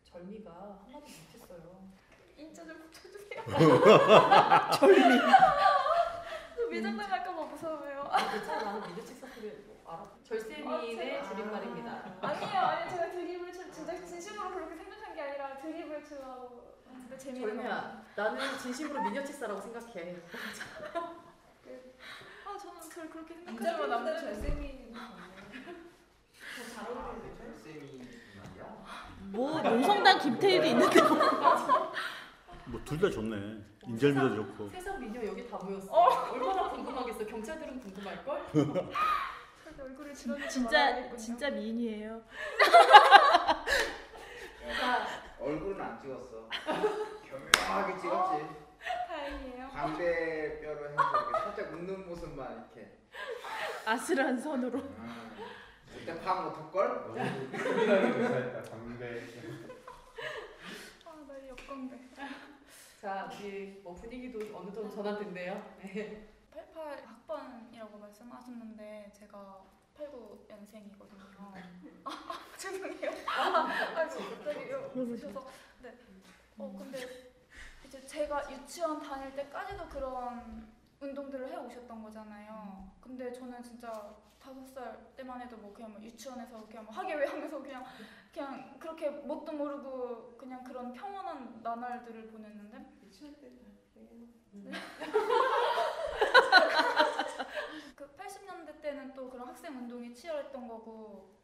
[0.03, 1.89] 절미가 한마디 못했어요.
[2.38, 3.43] 인자 좀 붙여주세요.
[4.80, 5.17] 절미.
[6.69, 8.01] 미장당할까봐 무서워요.
[8.11, 10.01] 아, 괜찮아, 나는 미드칙 사투리 뭐 알아.
[10.03, 12.17] 아, 절세미의 제가- 줄임말입니다.
[12.21, 16.66] 아니에요, 아니 제가 드립을 치, 진짜 진심으로 그렇게 생각한 게 아니라 드립을 치려고
[17.18, 20.16] 재미가 절미야, 나는 진심으로 미녀치사라고 생각해.
[22.45, 24.93] 아 저는 그걸 그렇게 인자로 생각하지 남자 않는데 절세미
[26.74, 27.18] 잘 말이야?
[29.32, 31.02] 뭐 농성당 김태희도 있는데
[32.66, 33.64] 뭐 둘 다 좋네.
[33.88, 34.70] 인절미도 좋고.
[34.72, 35.91] 세상 미녀 여기 다 모였어.
[36.32, 37.26] 얼마나 궁금하겠어.
[37.26, 38.52] 경찰들은 궁금할걸?
[39.64, 41.16] 절대 얼굴을 진짜.
[41.16, 42.22] 진짜 미인이에요.
[44.76, 45.07] 자,
[45.39, 46.49] 얼굴은 안 찍었어.
[47.26, 48.45] 교묘하게 찍었지.
[49.07, 49.70] 다행이에요.
[49.70, 52.97] 광대뼈로 해서 이렇게 살짝 웃는 모습만 이렇게.
[53.86, 54.80] 아슬한 선으로.
[54.99, 55.32] 아,
[55.93, 57.03] 그때 파악 못할 걸?
[57.03, 58.61] 쿨하게 묘사했다.
[58.70, 59.24] 광대.
[61.05, 61.97] 아나 역광대.
[63.01, 65.78] 자, 우리 뭐 분위기도 어느 정도 전환됐네요.
[65.84, 66.28] 네.
[66.53, 69.63] 88 학번이라고 말씀하셨는데 제가
[69.97, 71.22] 89년생이거든요.
[71.39, 72.01] 아, 죄송해요.
[72.05, 72.26] 아,
[75.06, 75.48] 보셔서
[75.82, 75.93] 네.
[76.58, 77.28] 어 근데
[77.86, 80.68] 이제 제가 유치원 다닐 때까지도 그런
[81.00, 82.91] 운동들을 해 오셨던 거잖아요.
[83.00, 87.86] 근데 저는 진짜 다섯 살 때만 해도 뭐 그냥 뭐 유치원에서 그냥 뭐왜 하면서 그냥
[88.32, 94.74] 그냥 그렇게 뭣도 모르고 그냥 그런 평온한 나날들을 보냈는데 유치원 때도 그래요.
[97.95, 101.38] 그 80년대 때는 또 그런 학생 운동이 치열했던 거고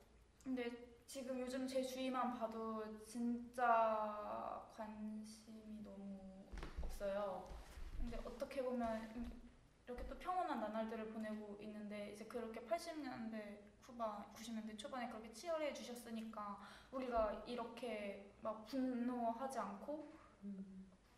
[0.43, 6.19] 근데 지금 요즘 제 주위만 봐도 진짜 관심이 너무
[6.81, 7.49] 없어요.
[7.97, 9.11] 근데 어떻게 보면
[9.85, 16.59] 이렇게 또 평온한 나날들을 보내고 있는데 이제 그렇게 80년대 후반, 90년대 초반에 그렇게 치열해 주셨으니까
[16.91, 20.13] 우리가 이렇게 막 분노하지 않고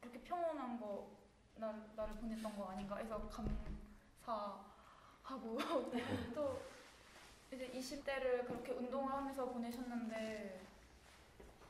[0.02, 1.16] 이렇게 평온한 거
[1.56, 3.30] 나, 나를 보냈던 거 아닌가 해서
[4.26, 5.58] 감사하고
[6.36, 6.62] 또
[7.56, 10.62] 이제 20대를 그렇게 운동을 하면서 보내셨는데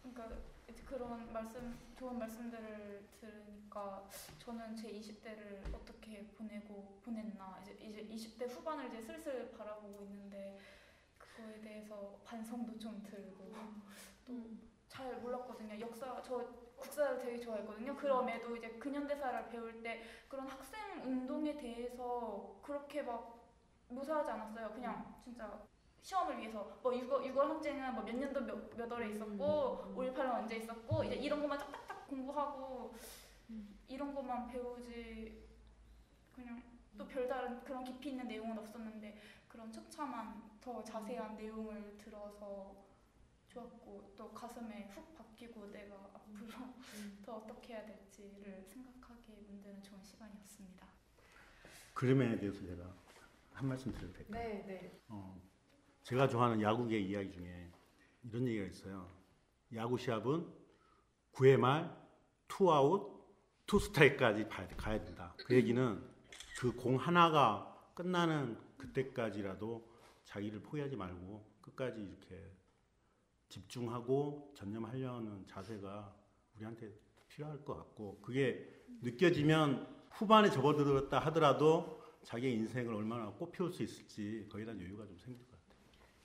[0.01, 0.35] 그러니까
[0.87, 4.07] 그런 말씀 좋은 말씀들을 들으니까
[4.39, 10.59] 저는 제 20대를 어떻게 보내고 보냈나 이제 이제 20대 후반을 이제 슬슬 바라보고 있는데
[11.17, 13.51] 그거에 대해서 반성도 좀 들고
[14.25, 15.77] 또 잘 몰랐거든요.
[15.81, 17.95] 역사 저 국사를 되게 좋아했거든요.
[17.97, 23.45] 그럼에도 이제 근현대사를 배울 때 그런 학생 운동에 대해서 그렇게 막
[23.89, 24.71] 무사하지 않았어요.
[24.71, 25.61] 그냥 진짜
[26.05, 31.03] 시험을 위해서 뭐 6월, 6월 항쟁은 뭐몇 년도 몇, 몇 월에 있었고 5.18은 언제 있었고
[31.03, 32.95] 이제 이런 것만 딱딱딱 공부하고
[33.87, 35.49] 이런 것만 배우지
[36.31, 36.61] 그냥
[36.95, 42.85] 또 별다른 그런 깊이 있는 내용은 없었는데 그런 척차만 더 자세한 내용을 들어서
[43.47, 46.47] 좋았고 또 가슴에 훅 박히고 내가 앞으로
[47.25, 50.85] 더 어떻게 해야 될지를 생각하게 만드는 좋은 시간이었습니다.
[51.95, 52.93] 그림에 대해서 제가
[53.53, 54.43] 한 말씀 드려도 될까요?
[54.43, 55.01] 네, 네.
[55.07, 55.41] 어,
[56.05, 57.71] 제가 좋아하는 야구계 이야기 중에
[58.23, 59.09] 이런 얘기가 있어요.
[59.73, 60.45] 야구 시합은
[61.33, 61.95] 9회 말
[62.47, 63.11] 투아웃
[63.65, 65.33] 투 스트라이크까지 봐야 돼- 가야 된다.
[65.45, 65.99] 그 얘기는
[66.59, 69.83] 그 공 하나가 끝나는 그때까지라도
[70.25, 72.51] 자기를 포기하지 말고 끝까지 이렇게
[73.49, 76.15] 집중하고 전념하려는 자세가
[76.55, 76.93] 우리한테
[77.29, 78.63] 필요할 것 같고 그게
[79.01, 85.39] 느껴지면 후반에 접어들었다 하더라도 자기의 인생을 얼마나 꽃피울 수 있을지 거기에 대한 여유가 좀 생길
[85.39, 85.54] 것 같아요.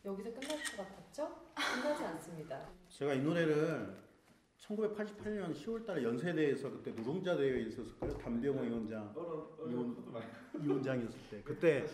[0.04, 1.28] 여기서 끝날 것 같았죠?
[1.54, 2.60] 끝나지 않습니다.
[2.88, 3.94] 제가 이 노래를
[4.58, 8.16] 1988년 10월달에 연세대에서 그때 노동자 대회에 있었을 거예요.
[8.18, 10.26] 담병호 위원장 어려운 이건- 어려운 것도 많이.
[10.64, 11.86] 위원장이었을 때 그때.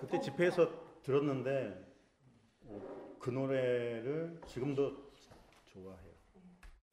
[0.00, 0.70] 그때 집회에서
[1.02, 1.86] 들었는데
[2.66, 5.10] 어, 그 노래를 지금도
[5.66, 6.16] 좋아해요.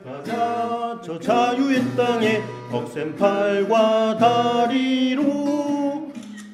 [0.03, 5.23] 가자 저 자유의 땅에 벅센 팔과 다리로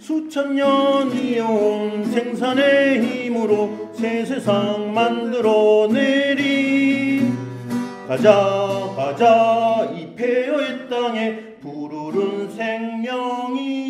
[0.10, 6.42] 수천 년 이어온 생산의 힘으로 새 세상 만들어내리.
[8.08, 13.89] 가자 가자 이 폐허의 땅에 푸르른 생명이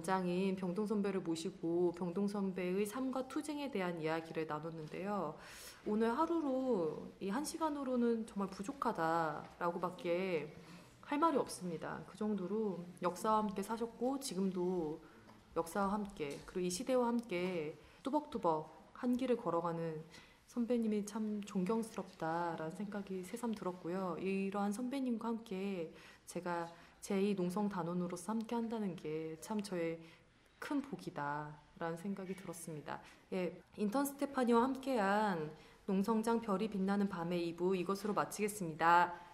[0.00, 5.36] 단장인 병동 선배를 모시고 병동 선배의 삶과 투쟁에 대한 이야기를 나눴는데요.
[5.86, 10.56] 오늘 하루로 이 한 시간으로는 정말 부족하다라고밖에
[11.02, 12.02] 할 말이 없습니다.
[12.06, 15.02] 그 정도로 역사와 함께 사셨고 지금도
[15.56, 20.02] 역사와 함께 그리고 이 시대와 함께 뚜벅뚜벅 한 길을 걸어가는
[20.46, 24.16] 선배님이 참 존경스럽다라는 생각이 새삼 들었고요.
[24.18, 25.92] 이러한 선배님과 함께
[26.26, 26.68] 제가
[27.00, 30.00] 제2 농성 단원으로서 함께 한다는 게 참 저의
[30.58, 33.00] 큰 복이다라는 생각이 들었습니다.
[33.32, 35.50] 예, 인턴 스테파니와 함께한
[35.86, 39.29] 농성장 별이 빛나는 밤의 2부 이것으로 마치겠습니다.